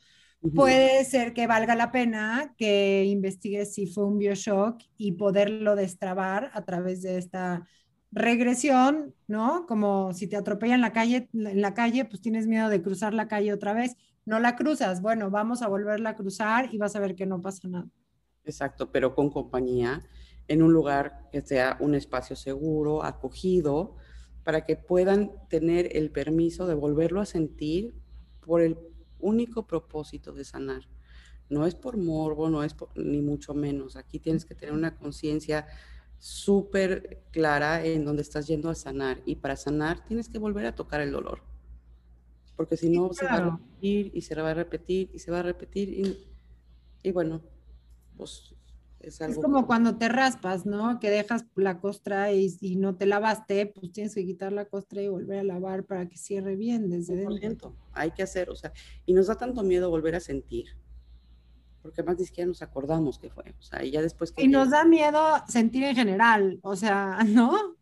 puede 0.53 1.03
ser 1.05 1.33
que 1.33 1.47
valga 1.47 1.75
la 1.75 1.91
pena 1.91 2.53
que 2.57 3.05
investigues 3.05 3.73
si 3.73 3.87
fue 3.87 4.05
un 4.05 4.17
bioshock 4.17 4.81
y 4.97 5.13
poderlo 5.13 5.75
destrabar 5.75 6.51
a 6.53 6.63
través 6.63 7.01
de 7.01 7.17
esta 7.17 7.67
regresión, 8.11 9.13
¿no? 9.27 9.65
Como 9.67 10.13
si 10.13 10.27
te 10.27 10.37
atropellan 10.37 10.75
en 10.75 10.81
la 10.81 10.93
calle, 10.93 11.29
en 11.33 11.61
la 11.61 11.73
calle, 11.73 12.05
pues 12.05 12.21
tienes 12.21 12.47
miedo 12.47 12.69
de 12.69 12.81
cruzar 12.81 13.13
la 13.13 13.27
calle 13.27 13.53
otra 13.53 13.73
vez. 13.73 13.95
No 14.25 14.39
la 14.39 14.55
cruzas, 14.55 15.01
bueno, 15.01 15.29
vamos 15.29 15.61
a 15.61 15.67
volverla 15.67 16.11
a 16.11 16.15
cruzar 16.15 16.73
y 16.73 16.77
vas 16.77 16.95
a 16.95 16.99
ver 16.99 17.15
que 17.15 17.25
no 17.25 17.41
pasa 17.41 17.67
nada. 17.67 17.87
Exacto, 18.43 18.91
pero 18.91 19.13
con 19.15 19.29
compañía, 19.29 20.01
en 20.47 20.61
un 20.61 20.71
lugar 20.71 21.27
que 21.31 21.41
sea 21.41 21.77
un 21.79 21.95
espacio 21.95 22.35
seguro, 22.35 23.03
acogido, 23.03 23.95
para 24.43 24.65
que 24.65 24.75
puedan 24.75 25.31
tener 25.49 25.95
el 25.97 26.11
permiso 26.11 26.67
de 26.67 26.75
volverlo 26.75 27.19
a 27.19 27.25
sentir 27.25 27.95
por 28.39 28.61
el 28.61 28.77
único 29.19 29.67
propósito 29.67 30.33
de 30.33 30.45
sanar. 30.45 30.87
No 31.49 31.65
es 31.65 31.75
por 31.75 31.97
morbo, 31.97 32.49
no 32.49 32.63
es 32.63 32.75
ni 32.95 33.21
mucho 33.21 33.53
menos. 33.53 33.95
Aquí 33.95 34.19
tienes 34.19 34.45
que 34.45 34.55
tener 34.55 34.73
una 34.73 34.97
conciencia 34.97 35.67
súper 36.17 37.23
clara 37.31 37.85
en 37.85 38.05
donde 38.05 38.21
estás 38.21 38.47
yendo 38.47 38.69
a 38.69 38.75
sanar. 38.75 39.21
Y 39.25 39.35
para 39.35 39.55
sanar 39.55 40.03
tienes 40.05 40.29
que 40.29 40.39
volver 40.39 40.65
a 40.65 40.75
tocar 40.75 41.01
el 41.01 41.11
dolor. 41.11 41.41
Porque 42.55 42.77
si 42.77 42.89
no, 42.89 43.13
se 43.13 43.25
va 43.25 43.33
a 43.33 43.51
repetir 43.51 44.11
y 44.13 44.21
se 44.21 44.35
va 44.41 44.51
a 44.51 44.53
repetir 44.53 45.11
y 45.13 45.19
se 45.19 45.29
va 45.29 45.39
a 45.39 45.43
repetir. 45.43 45.89
Y, 45.89 46.25
y 47.03 47.11
bueno, 47.11 47.41
pues 48.17 48.55
es, 49.07 49.19
como 49.41 49.67
cuando 49.67 49.97
te 49.97 50.09
raspas, 50.09 50.65
¿no? 50.65 50.99
Que 50.99 51.09
dejas 51.09 51.45
la 51.55 51.79
costra 51.79 52.31
y, 52.31 52.55
y, 52.59 52.75
no 52.75 52.95
te 52.95 53.05
lavaste, 53.05 53.67
pues 53.67 53.91
tienes 53.91 54.15
que 54.15 54.25
quitar 54.25 54.51
la 54.51 54.65
costra 54.65 55.01
y 55.01 55.07
volver 55.07 55.39
a 55.39 55.43
lavar 55.43 55.83
para 55.83 56.07
que 56.07 56.17
cierre 56.17 56.55
bien 56.55 56.89
desde 56.89 57.15
dentro. 57.15 57.75
Hay 57.93 58.11
que 58.11 58.23
hacer, 58.23 58.49
o 58.49 58.55
sea, 58.55 58.73
y 59.05 59.13
nos 59.13 59.27
da 59.27 59.35
tanto 59.35 59.63
miedo 59.63 59.89
volver 59.89 60.15
a 60.15 60.19
sentir, 60.19 60.65
porque 61.81 62.03
más 62.03 62.17
ni 62.17 62.25
siquiera 62.25 62.47
nos 62.47 62.61
acordamos 62.61 63.19
que 63.19 63.29
fue, 63.29 63.53
o 63.59 63.61
sea, 63.61 63.83
y 63.83 63.91
ya 63.91 64.01
después 64.01 64.31
que... 64.31 64.43
Y 64.43 64.47
nos 64.47 64.71
da 64.71 64.85
miedo 64.85 65.19
sentir 65.47 65.83
en 65.83 65.95
general, 65.95 66.59
o 66.63 66.75
sea, 66.75 67.19
¿no? 67.27 67.75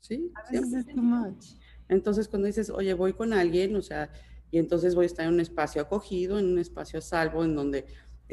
Sí. 0.00 0.30
A 0.34 0.50
veces 0.50 0.72
es 0.72 0.86
too 0.86 1.02
much. 1.02 1.54
Entonces, 1.88 2.28
cuando 2.28 2.46
dices, 2.46 2.70
oye, 2.70 2.94
voy 2.94 3.12
con 3.12 3.32
alguien, 3.32 3.76
o 3.76 3.82
sea, 3.82 4.10
y 4.50 4.58
entonces 4.58 4.94
voy 4.94 5.04
a 5.04 5.06
estar 5.06 5.26
en 5.26 5.34
un 5.34 5.40
espacio 5.40 5.80
acogido, 5.80 6.38
en 6.38 6.46
un 6.46 6.58
espacio 6.58 6.98
a 6.98 7.02
salvo, 7.02 7.44
en 7.44 7.54
donde 7.54 7.86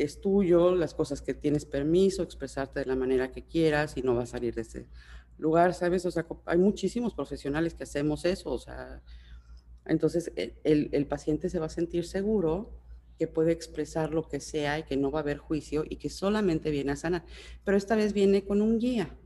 es 0.03 0.21
tuyo, 0.21 0.75
las 0.75 0.93
cosas 0.93 1.21
que 1.21 1.33
tienes 1.33 1.65
permiso, 1.65 2.23
expresarte 2.23 2.79
de 2.79 2.85
la 2.85 2.95
manera 2.95 3.31
que 3.31 3.45
quieras 3.45 3.97
y 3.97 4.01
no 4.01 4.15
va 4.15 4.23
a 4.23 4.27
salir 4.27 4.55
de 4.55 4.61
ese 4.61 4.87
lugar, 5.37 5.73
¿sabes? 5.73 6.05
O 6.05 6.11
sea, 6.11 6.25
hay 6.45 6.57
muchísimos 6.57 7.13
profesionales 7.13 7.73
que 7.73 7.83
hacemos 7.83 8.25
eso, 8.25 8.51
o 8.51 8.59
sea, 8.59 9.01
entonces 9.85 10.31
el, 10.35 10.89
el, 10.91 11.05
paciente 11.07 11.49
se 11.49 11.59
va 11.59 11.65
a 11.65 11.69
sentir 11.69 12.05
seguro 12.05 12.71
que 13.17 13.27
puede 13.27 13.51
expresar 13.51 14.13
lo 14.13 14.27
que 14.27 14.39
sea 14.39 14.79
y 14.79 14.83
que 14.83 14.97
no 14.97 15.11
va 15.11 15.19
a 15.19 15.21
haber 15.23 15.37
juicio 15.37 15.83
y 15.89 15.97
que 15.97 16.09
solamente 16.09 16.71
viene 16.71 16.91
a 16.91 16.95
sanar, 16.95 17.25
pero 17.63 17.77
esta 17.77 17.95
vez 17.95 18.13
viene 18.13 18.43
con 18.43 18.61
un 18.61 18.79
guía. 18.79 19.17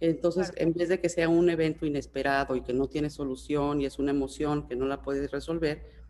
Entonces, 0.00 0.52
en 0.56 0.72
vez 0.72 0.88
de 0.88 0.98
que 0.98 1.08
sea 1.08 1.28
un 1.28 1.48
evento 1.48 1.86
inesperado 1.86 2.56
y 2.56 2.62
que 2.62 2.72
no 2.72 2.88
tiene 2.88 3.08
solución 3.08 3.80
y 3.80 3.86
es 3.86 4.00
una 4.00 4.10
emoción 4.10 4.66
que 4.66 4.74
no 4.74 4.86
la 4.86 5.00
puedes 5.00 5.30
resolver, 5.30 6.01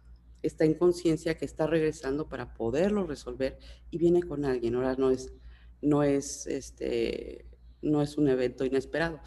está 0.43 0.65
en 0.65 0.75
conciencia 0.75 1.37
que 1.37 1.45
está 1.45 1.67
regresando 1.67 2.29
para 2.29 2.55
poderlo 2.55 3.07
resolver 3.07 3.59
y 3.91 3.99
viene 3.99 4.23
con 4.23 4.45
alguien. 4.45 4.75
Ahora 4.75 4.97
no 4.97 5.11
es, 5.11 5.33
no 5.81 6.03
es, 6.03 6.47
este, 6.47 7.47
no 7.81 8.03
es 8.03 8.19
un 8.19 8.29
evento 8.29 8.65
inesperado. 8.65 9.21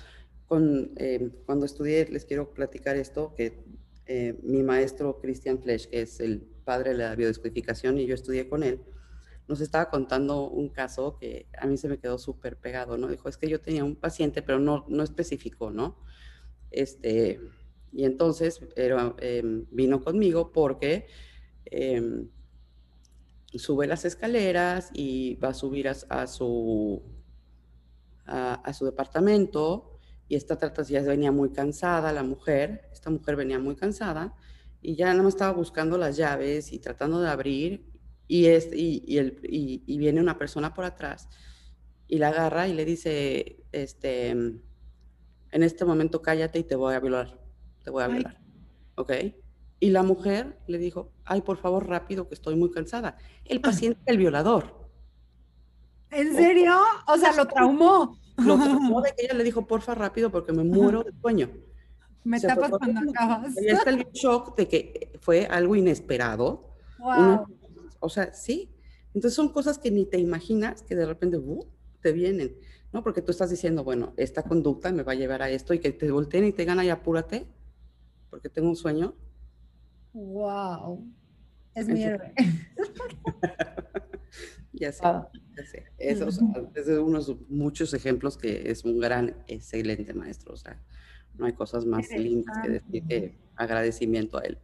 Con, 0.45 0.93
eh, 0.97 1.32
cuando 1.45 1.65
estudié, 1.65 2.08
les 2.10 2.25
quiero 2.25 2.54
platicar 2.54 2.95
esto, 2.95 3.34
que 3.36 3.63
eh, 4.06 4.39
mi 4.43 4.62
maestro 4.62 5.19
Christian 5.19 5.60
Flesch, 5.60 5.89
que 5.89 6.01
es 6.01 6.19
el 6.19 6.41
padre 6.63 6.91
de 6.91 6.97
la 6.97 7.15
biodescodificación 7.15 7.97
y 7.97 8.06
yo 8.06 8.13
estudié 8.13 8.47
con 8.47 8.63
él, 8.63 8.82
nos 9.47 9.62
estaba 9.62 9.89
contando 9.89 10.49
un 10.49 10.69
caso 10.69 11.17
que 11.19 11.47
a 11.58 11.67
mí 11.67 11.78
se 11.78 11.88
me 11.88 11.99
quedó 11.99 12.17
súper 12.17 12.58
pegado, 12.58 12.97
¿no? 12.97 13.08
Dijo, 13.08 13.30
es 13.30 13.38
que 13.38 13.47
yo 13.47 13.62
tenía 13.62 13.84
un 13.84 13.95
paciente, 13.95 14.41
pero 14.41 14.60
no, 14.60 14.86
no 14.88 15.04
especificó, 15.04 15.71
¿no? 15.71 15.99
Este, 16.71 17.39
y 17.95 18.03
entonces 18.03 18.60
em, 18.75 19.65
vino 19.71 20.03
conmigo 20.03 20.51
porque 20.51 21.08
em, 21.65 22.29
sube 23.53 23.88
las 23.88 24.03
escaleras 24.03 24.89
y 24.93 25.36
va 25.36 25.49
a 25.49 25.53
subir 25.53 25.88
a, 25.88 26.27
su, 26.27 27.01
a, 28.25 28.73
su 28.73 28.86
departamento 28.86 29.97
y 30.27 30.36
esta 30.36 30.58
trata 30.58 30.84
ya 30.84 31.01
venía 31.03 31.31
muy 31.31 31.51
cansada 31.51 32.12
la 32.12 32.23
mujer, 32.23 32.89
esta 32.91 33.10
mujer 33.10 33.38
venía 33.38 33.60
muy 33.60 33.77
cansada 33.77 34.36
y 34.81 34.95
ya 34.95 35.13
no 35.13 35.23
me 35.23 35.29
estaba 35.29 35.53
buscando 35.53 35.97
las 35.97 36.17
llaves 36.17 36.73
y 36.73 36.79
tratando 36.79 37.21
de 37.21 37.29
abrir 37.29 37.86
y, 38.27 38.47
es, 38.47 38.69
y, 38.73 39.17
el, 39.17 39.39
y, 39.43 39.97
viene 39.97 40.19
una 40.19 40.38
persona 40.38 40.73
por 40.73 40.84
atrás 40.84 41.29
y 42.10 42.17
la 42.17 42.27
agarra 42.27 42.67
y 42.67 42.73
le 42.73 42.84
dice, 42.84 43.63
este, 43.71 44.31
en 44.31 44.63
este 45.51 45.86
momento 45.86 46.21
cállate 46.21 46.60
y 46.60 46.63
te 46.63 46.75
voy 46.75 46.93
a 46.93 46.99
violar, 46.99 47.44
te 47.86 47.91
voy 47.91 48.04
a 48.04 48.08
violar, 48.08 48.38
¿ok? 48.95 49.13
Y 49.80 49.91
la 49.91 50.04
mujer 50.04 50.60
le 50.67 50.78
dijo, 50.78 51.13
ay, 51.24 51.41
por 51.41 51.58
favor, 51.58 51.88
rápido, 51.88 52.28
que 52.28 52.34
estoy 52.34 52.56
muy 52.56 52.71
cansada. 52.71 53.17
El 53.45 53.62
paciente, 53.62 54.02
el 54.06 54.17
violador. 54.17 54.89
¿En 56.12 56.36
serio? 56.36 56.78
O 57.08 57.17
sea, 57.17 57.34
lo 57.34 57.45
traumó. 57.45 58.17
Lo 58.38 58.58
traumó 58.62 59.02
de 59.02 59.13
que 59.15 59.26
ella 59.26 59.36
le 59.36 59.43
dijo, 59.45 59.65
porfa, 59.65 59.95
rápido, 59.95 60.30
porque 60.30 60.52
me 60.52 60.65
muero 60.65 61.04
de 61.04 61.13
sueño. 61.21 61.50
Me 62.26 62.41
tapas 62.41 62.71
cuando 62.71 63.02
acabas. 63.10 63.54
Y 63.62 63.67
está 63.67 63.91
el 63.91 64.06
shock 64.12 64.58
de 64.58 64.67
que 64.67 65.19
fue 65.21 65.45
algo 65.45 65.78
inesperado. 65.78 66.76
Wow 67.00 67.45
o 68.06 68.10
sea, 68.10 68.34
sí. 68.34 68.71
Entonces 69.13 69.34
son 69.34 69.50
cosas 69.50 69.80
que 69.80 69.91
ni 69.91 70.06
te 70.06 70.19
imaginas 70.19 70.84
que 70.84 70.95
de 70.95 71.06
repente 71.06 71.38
uh, 71.38 71.65
te 72.02 72.12
vienen, 72.12 72.56
¿no? 72.93 73.04
Porque 73.04 73.21
tú 73.21 73.32
estás 73.32 73.50
diciendo, 73.50 73.84
bueno, 73.84 74.13
esta 74.17 74.43
conducta 74.43 74.91
me 74.91 75.04
va 75.04 75.13
a 75.13 75.15
llevar 75.15 75.41
a 75.41 75.50
esto 75.50 75.74
y 75.74 75.80
que 75.80 75.91
te 75.91 76.12
volteen 76.12 76.45
y 76.45 76.52
te 76.52 76.65
gana 76.65 76.86
y 76.86 76.89
apúrate, 76.89 77.48
porque 78.36 78.50
tengo 78.50 78.67
un 78.67 78.76
sueño. 78.76 79.15
Wow. 80.12 81.10
Es 81.74 81.88
mi 81.88 82.04
héroe. 82.04 82.34
ya 84.74 84.91
sé, 84.91 85.04
ya 85.04 85.65
sé. 85.65 85.86
Eso, 85.98 86.28
es 86.76 86.88
uno 86.89 87.24
de 87.24 87.38
muchos 87.48 87.93
ejemplos 87.93 88.38
que 88.38 88.69
es 88.69 88.84
un 88.84 89.00
gran, 89.00 89.38
excelente 89.48 90.13
maestro. 90.13 90.54
O 90.54 90.58
sea, 90.58 90.84
no 91.36 91.45
hay 91.45 91.54
cosas 91.54 91.86
más 91.86 92.10
lindas 92.10 92.58
que 92.62 92.69
decir 92.71 93.04
que 93.08 93.38
agradecimiento 93.56 94.38
a 94.38 94.41
él. 94.41 94.58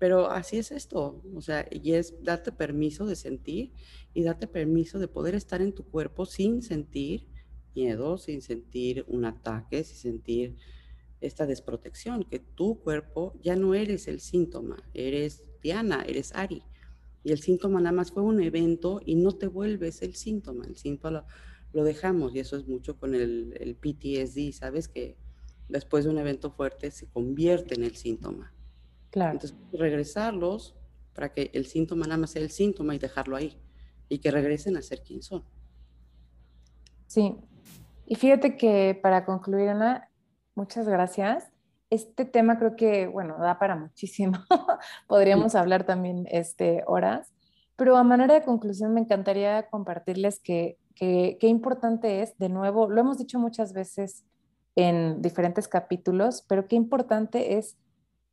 Pero 0.00 0.28
así 0.28 0.58
es 0.58 0.72
esto, 0.72 1.22
o 1.32 1.40
sea, 1.40 1.68
y 1.70 1.92
es 1.92 2.24
darte 2.24 2.50
permiso 2.50 3.06
de 3.06 3.14
sentir 3.14 3.72
y 4.14 4.24
darte 4.24 4.48
permiso 4.48 4.98
de 4.98 5.06
poder 5.06 5.36
estar 5.36 5.62
en 5.62 5.72
tu 5.72 5.84
cuerpo 5.84 6.26
sin 6.26 6.60
sentir 6.60 7.28
miedo, 7.72 8.18
sin 8.18 8.42
sentir 8.42 9.04
un 9.06 9.26
ataque, 9.26 9.84
sin 9.84 9.96
sentir 9.96 10.56
esta 11.22 11.46
desprotección, 11.46 12.24
que 12.24 12.38
tu 12.38 12.80
cuerpo 12.80 13.34
ya 13.42 13.56
no 13.56 13.74
eres 13.74 14.08
el 14.08 14.20
síntoma, 14.20 14.82
eres 14.92 15.44
Diana, 15.62 16.04
eres 16.06 16.34
Ari. 16.34 16.62
Y 17.24 17.32
el 17.32 17.40
síntoma 17.40 17.80
nada 17.80 17.92
más 17.92 18.10
fue 18.10 18.22
un 18.22 18.42
evento 18.42 19.00
y 19.04 19.14
no 19.14 19.32
te 19.32 19.46
vuelves 19.46 20.02
el 20.02 20.14
síntoma, 20.14 20.66
el 20.66 20.76
síntoma 20.76 21.24
lo, 21.72 21.84
dejamos 21.84 22.34
y 22.34 22.40
eso 22.40 22.56
es 22.56 22.66
mucho 22.66 22.98
con 22.98 23.14
el, 23.14 23.56
el 23.58 23.76
PTSD, 23.76 24.52
¿sabes? 24.52 24.88
Que 24.88 25.16
después 25.68 26.04
de 26.04 26.10
un 26.10 26.18
evento 26.18 26.50
fuerte 26.50 26.90
se 26.90 27.06
convierte 27.08 27.74
en 27.74 27.84
el 27.84 27.96
síntoma. 27.96 28.52
Claro. 29.10 29.32
Entonces, 29.32 29.56
regresarlos 29.72 30.76
para 31.14 31.32
que 31.32 31.50
el 31.54 31.66
síntoma 31.66 32.06
nada 32.06 32.18
más 32.18 32.30
sea 32.30 32.42
el 32.42 32.50
síntoma 32.50 32.94
y 32.94 32.98
dejarlo 32.98 33.36
ahí 33.36 33.58
y 34.08 34.18
que 34.18 34.30
regresen 34.30 34.76
a 34.76 34.82
ser 34.82 35.02
quien 35.02 35.22
son. 35.22 35.44
Sí. 37.06 37.36
Y 38.06 38.14
fíjate 38.14 38.56
que 38.56 38.98
para 39.00 39.24
concluir, 39.24 39.68
Ana, 39.68 40.08
muchas 40.54 40.88
gracias. 40.88 41.50
Este 41.90 42.24
tema 42.24 42.58
creo 42.58 42.76
que, 42.76 43.06
bueno, 43.06 43.36
da 43.38 43.58
para 43.58 43.76
muchísimo. 43.76 44.38
Podríamos 45.06 45.54
hablar 45.54 45.84
también 45.84 46.26
este, 46.30 46.84
horas, 46.86 47.32
pero 47.76 47.96
a 47.96 48.04
manera 48.04 48.34
de 48.34 48.44
conclusión 48.44 48.94
me 48.94 49.00
encantaría 49.00 49.68
compartirles 49.68 50.40
que 50.40 50.78
qué 50.94 51.48
importante 51.48 52.22
es, 52.22 52.36
de 52.38 52.48
nuevo, 52.48 52.88
lo 52.88 53.00
hemos 53.00 53.18
dicho 53.18 53.38
muchas 53.38 53.72
veces 53.72 54.24
en 54.76 55.20
diferentes 55.20 55.68
capítulos, 55.68 56.44
pero 56.48 56.66
qué 56.66 56.76
importante 56.76 57.58
es 57.58 57.76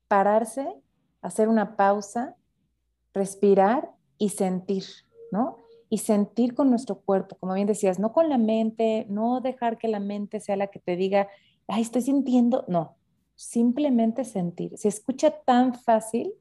pararse, 0.07 0.67
hacer 1.21 1.49
una 1.49 1.75
pausa, 1.75 2.35
respirar 3.13 3.91
y 4.17 4.29
sentir, 4.29 4.83
¿no? 5.31 5.57
Y 5.89 5.99
sentir 5.99 6.53
con 6.53 6.69
nuestro 6.69 7.01
cuerpo, 7.01 7.35
como 7.39 7.53
bien 7.53 7.67
decías, 7.67 7.99
no 7.99 8.13
con 8.13 8.29
la 8.29 8.37
mente, 8.37 9.05
no 9.09 9.41
dejar 9.41 9.77
que 9.77 9.87
la 9.87 9.99
mente 9.99 10.39
sea 10.39 10.55
la 10.55 10.67
que 10.67 10.79
te 10.79 10.95
diga, 10.95 11.27
ay, 11.69 11.81
estoy 11.81 12.01
sintiendo, 12.01 12.65
no, 12.67 12.97
simplemente 13.35 14.25
sentir. 14.25 14.77
Se 14.77 14.87
escucha 14.87 15.31
tan 15.31 15.73
fácil, 15.73 16.33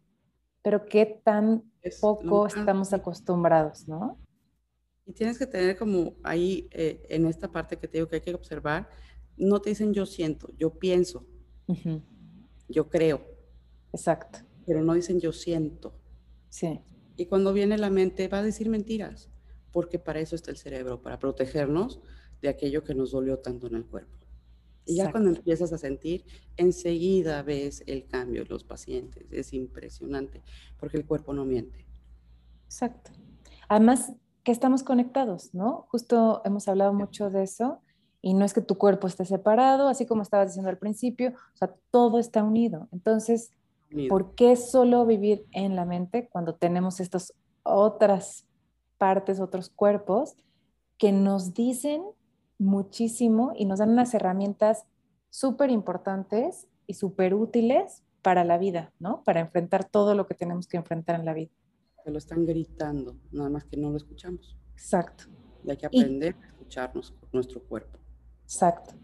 pero 0.62 0.86
qué 0.86 1.20
tan 1.24 1.62
poco 2.00 2.46
estamos 2.46 2.92
acostumbrados, 2.92 3.86
¿no? 3.86 4.18
Y 5.06 5.12
tienes 5.12 5.38
que 5.38 5.46
tener 5.46 5.78
como 5.78 6.14
ahí, 6.22 6.68
eh, 6.72 7.06
en 7.08 7.26
esta 7.26 7.50
parte 7.50 7.78
que 7.78 7.88
te 7.88 7.98
digo 7.98 8.08
que 8.08 8.16
hay 8.16 8.22
que 8.22 8.34
observar, 8.34 8.88
no 9.36 9.60
te 9.60 9.70
dicen 9.70 9.94
yo 9.94 10.04
siento, 10.04 10.50
yo 10.58 10.78
pienso, 10.78 11.24
yo 12.68 12.88
creo, 12.88 13.38
Exacto. 13.92 14.40
Pero 14.66 14.82
no 14.82 14.94
dicen 14.94 15.20
yo 15.20 15.32
siento. 15.32 15.94
Sí. 16.48 16.80
Y 17.16 17.26
cuando 17.26 17.52
viene 17.52 17.78
la 17.78 17.90
mente 17.90 18.28
va 18.28 18.38
a 18.38 18.42
decir 18.42 18.68
mentiras, 18.68 19.30
porque 19.72 19.98
para 19.98 20.20
eso 20.20 20.36
está 20.36 20.50
el 20.50 20.56
cerebro, 20.56 21.02
para 21.02 21.18
protegernos 21.18 22.00
de 22.40 22.48
aquello 22.48 22.84
que 22.84 22.94
nos 22.94 23.12
dolió 23.12 23.38
tanto 23.38 23.66
en 23.66 23.76
el 23.76 23.84
cuerpo. 23.84 24.17
Y 24.88 24.96
ya 24.96 25.10
cuando 25.10 25.30
empiezas 25.30 25.72
a 25.72 25.78
sentir, 25.78 26.24
enseguida 26.56 27.42
ves 27.42 27.82
el 27.86 28.06
cambio 28.06 28.42
en 28.42 28.48
los 28.48 28.64
pacientes. 28.64 29.26
Es 29.30 29.52
impresionante, 29.52 30.42
porque 30.78 30.96
el 30.96 31.06
cuerpo 31.06 31.32
no 31.32 31.44
miente. 31.44 31.86
Exacto. 32.64 33.12
Además, 33.68 34.12
que 34.42 34.52
estamos 34.52 34.82
conectados, 34.82 35.54
¿no? 35.54 35.86
Justo 35.90 36.42
hemos 36.44 36.68
hablado 36.68 36.92
mucho 36.94 37.30
de 37.30 37.42
eso 37.42 37.80
y 38.22 38.34
no 38.34 38.44
es 38.44 38.54
que 38.54 38.62
tu 38.62 38.78
cuerpo 38.78 39.06
esté 39.06 39.24
separado, 39.24 39.88
así 39.88 40.06
como 40.06 40.22
estabas 40.22 40.48
diciendo 40.48 40.70
al 40.70 40.78
principio, 40.78 41.30
o 41.30 41.56
sea, 41.56 41.74
todo 41.90 42.18
está 42.18 42.42
unido. 42.42 42.88
Entonces, 42.90 43.52
¿Por 44.08 44.34
qué 44.34 44.56
solo 44.56 45.06
vivir 45.06 45.46
en 45.52 45.74
la 45.74 45.84
mente 45.84 46.28
cuando 46.28 46.54
tenemos 46.54 47.00
estas 47.00 47.34
otras 47.62 48.46
partes, 48.98 49.40
otros 49.40 49.70
cuerpos 49.70 50.36
que 50.98 51.12
nos 51.12 51.54
dicen 51.54 52.02
muchísimo 52.58 53.52
y 53.56 53.64
nos 53.64 53.78
dan 53.78 53.90
unas 53.90 54.12
herramientas 54.14 54.84
súper 55.30 55.70
importantes 55.70 56.68
y 56.86 56.94
súper 56.94 57.34
útiles 57.34 58.02
para 58.22 58.44
la 58.44 58.58
vida, 58.58 58.92
¿no? 58.98 59.22
Para 59.24 59.40
enfrentar 59.40 59.84
todo 59.84 60.14
lo 60.14 60.26
que 60.26 60.34
tenemos 60.34 60.66
que 60.66 60.76
enfrentar 60.76 61.18
en 61.18 61.24
la 61.24 61.34
vida. 61.34 61.50
Se 62.04 62.10
lo 62.10 62.18
están 62.18 62.44
gritando, 62.44 63.16
nada 63.30 63.50
más 63.50 63.64
que 63.64 63.76
no 63.76 63.90
lo 63.90 63.96
escuchamos. 63.96 64.58
Exacto. 64.72 65.24
Y 65.64 65.70
hay 65.70 65.76
que 65.76 65.86
aprender 65.86 66.34
a 66.42 66.46
escucharnos, 66.46 67.14
nuestro 67.32 67.62
cuerpo. 67.62 67.98
Exacto. 68.42 68.94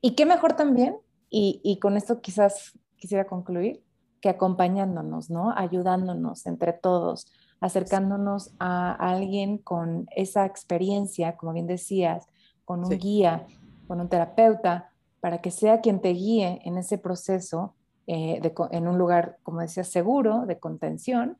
Y 0.00 0.14
qué 0.14 0.26
mejor 0.26 0.54
también, 0.54 0.96
y, 1.28 1.60
y 1.64 1.78
con 1.80 1.96
esto 1.96 2.20
quizás 2.20 2.78
quisiera 2.96 3.26
concluir, 3.26 3.82
que 4.20 4.28
acompañándonos, 4.28 5.30
¿no? 5.30 5.52
Ayudándonos 5.56 6.46
entre 6.46 6.72
todos, 6.72 7.30
acercándonos 7.60 8.54
a 8.58 8.92
alguien 8.92 9.58
con 9.58 10.06
esa 10.14 10.46
experiencia, 10.46 11.36
como 11.36 11.52
bien 11.52 11.66
decías, 11.66 12.26
con 12.66 12.84
un 12.84 12.90
guía, 12.90 13.46
con 13.88 14.02
un 14.02 14.10
terapeuta, 14.10 14.90
para 15.20 15.40
que 15.40 15.50
sea 15.50 15.80
quien 15.80 16.02
te 16.02 16.10
guíe 16.10 16.60
en 16.66 16.76
ese 16.76 16.98
proceso, 16.98 17.74
eh, 18.06 18.42
en 18.70 18.86
un 18.86 18.98
lugar, 18.98 19.38
como 19.42 19.62
decías, 19.62 19.88
seguro, 19.88 20.44
de 20.44 20.58
contención, 20.58 21.38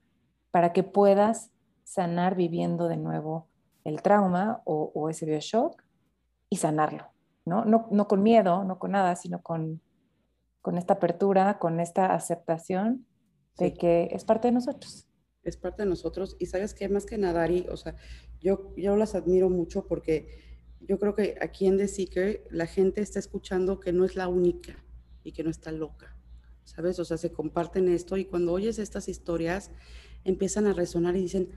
para 0.50 0.72
que 0.72 0.82
puedas 0.82 1.50
sanar 1.84 2.34
viviendo 2.34 2.88
de 2.88 2.96
nuevo 2.96 3.46
el 3.84 4.00
trauma 4.00 4.62
o, 4.64 4.90
o 4.94 5.10
ese 5.10 5.26
bioshock 5.26 5.82
y 6.48 6.56
sanarlo, 6.56 7.04
¿no? 7.44 7.66
¿no? 7.66 7.86
No 7.90 8.08
con 8.08 8.22
miedo, 8.22 8.64
no 8.64 8.78
con 8.78 8.92
nada, 8.92 9.14
sino 9.14 9.42
con 9.42 9.82
con 10.66 10.78
esta 10.78 10.94
apertura, 10.94 11.60
con 11.60 11.78
esta 11.78 12.12
aceptación 12.12 13.06
de 13.56 13.72
que 13.72 14.08
es 14.10 14.24
parte 14.24 14.48
de 14.48 14.52
nosotros. 14.52 15.06
Es 15.44 15.56
parte 15.56 15.84
de 15.84 15.88
nosotros. 15.88 16.34
Y 16.40 16.46
sabes 16.46 16.74
que 16.74 16.88
más 16.88 17.06
que 17.06 17.18
nada, 17.18 17.44
Ari, 17.44 17.68
o 17.70 17.76
sea, 17.76 17.94
yo, 18.40 18.74
yo 18.76 18.96
las 18.96 19.14
admiro 19.14 19.48
mucho 19.48 19.86
porque 19.86 20.55
yo 20.80 20.98
creo 20.98 21.14
que 21.14 21.36
aquí 21.40 21.66
en 21.66 21.78
The 21.78 21.88
Seeker 21.88 22.44
la 22.50 22.66
gente 22.66 23.00
está 23.00 23.18
escuchando 23.18 23.80
que 23.80 23.92
no 23.92 24.04
es 24.04 24.16
la 24.16 24.28
única 24.28 24.84
y 25.24 25.32
que 25.32 25.42
no 25.42 25.50
está 25.50 25.72
loca, 25.72 26.16
¿sabes? 26.64 26.98
O 26.98 27.04
sea, 27.04 27.16
se 27.16 27.32
comparten 27.32 27.88
esto 27.88 28.16
y 28.16 28.24
cuando 28.24 28.52
oyes 28.52 28.78
estas 28.78 29.08
historias 29.08 29.70
empiezan 30.24 30.66
a 30.66 30.72
resonar 30.72 31.16
y 31.16 31.22
dicen, 31.22 31.50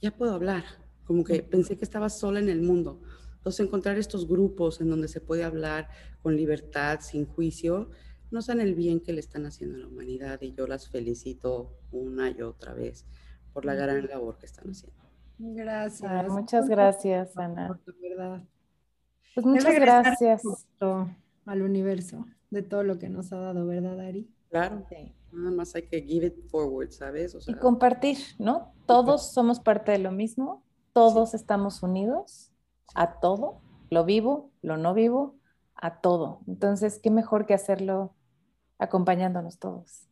ya 0.00 0.16
puedo 0.16 0.32
hablar, 0.32 0.64
como 1.04 1.24
que 1.24 1.42
pensé 1.42 1.76
que 1.76 1.84
estaba 1.84 2.08
sola 2.10 2.38
en 2.38 2.48
el 2.48 2.62
mundo. 2.62 3.00
Entonces, 3.36 3.64
encontrar 3.64 3.98
estos 3.98 4.28
grupos 4.28 4.80
en 4.80 4.90
donde 4.90 5.08
se 5.08 5.20
puede 5.20 5.44
hablar 5.44 5.88
con 6.22 6.36
libertad, 6.36 7.00
sin 7.00 7.24
juicio, 7.24 7.90
no 8.30 8.42
saben 8.42 8.66
el 8.66 8.74
bien 8.74 9.00
que 9.00 9.12
le 9.12 9.20
están 9.20 9.46
haciendo 9.46 9.76
a 9.76 9.80
la 9.80 9.86
humanidad 9.86 10.42
y 10.42 10.52
yo 10.52 10.66
las 10.66 10.88
felicito 10.88 11.78
una 11.90 12.30
y 12.30 12.42
otra 12.42 12.74
vez 12.74 13.06
por 13.52 13.64
la 13.64 13.74
gran 13.74 14.06
labor 14.06 14.38
que 14.38 14.46
están 14.46 14.70
haciendo. 14.70 15.07
Gracias. 15.38 16.28
muchas 16.28 16.68
gracias, 16.68 17.36
Ana. 17.36 17.78
verdad. 18.02 18.42
Pues 19.34 19.46
muchas 19.46 19.74
gracias. 19.74 20.42
Al 21.46 21.62
universo 21.62 22.26
de 22.50 22.62
todo 22.62 22.82
lo 22.82 22.98
que 22.98 23.08
nos 23.08 23.32
ha 23.32 23.38
dado, 23.38 23.66
¿verdad, 23.66 24.00
Ari? 24.00 24.28
Claro. 24.50 24.84
Nada 25.32 25.50
más 25.50 25.74
hay 25.74 25.82
que 25.82 26.02
give 26.02 26.26
it 26.26 26.50
forward, 26.50 26.90
¿sabes? 26.90 27.36
y 27.46 27.54
compartir, 27.54 28.18
¿no? 28.38 28.72
Todos 28.86 29.32
somos 29.32 29.60
parte 29.60 29.92
de 29.92 29.98
lo 29.98 30.10
mismo, 30.10 30.64
todos 30.92 31.34
estamos 31.34 31.82
unidos 31.82 32.50
a 32.94 33.20
todo, 33.20 33.60
lo 33.90 34.04
vivo, 34.04 34.50
lo 34.62 34.76
no 34.76 34.94
vivo, 34.94 35.36
a 35.74 36.00
todo. 36.00 36.40
Entonces, 36.46 36.98
¿qué 36.98 37.10
mejor 37.10 37.46
que 37.46 37.54
hacerlo 37.54 38.14
acompañándonos 38.78 39.58
todos? 39.58 40.08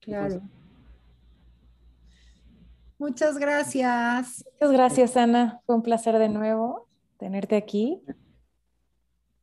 Claro. 0.00 0.40
Muchas 2.98 3.38
gracias. 3.38 4.44
Muchas 4.52 4.72
gracias, 4.72 5.16
Ana. 5.16 5.60
Fue 5.66 5.74
un 5.74 5.82
placer 5.82 6.18
de 6.18 6.28
nuevo 6.28 6.88
tenerte 7.18 7.56
aquí. 7.56 8.02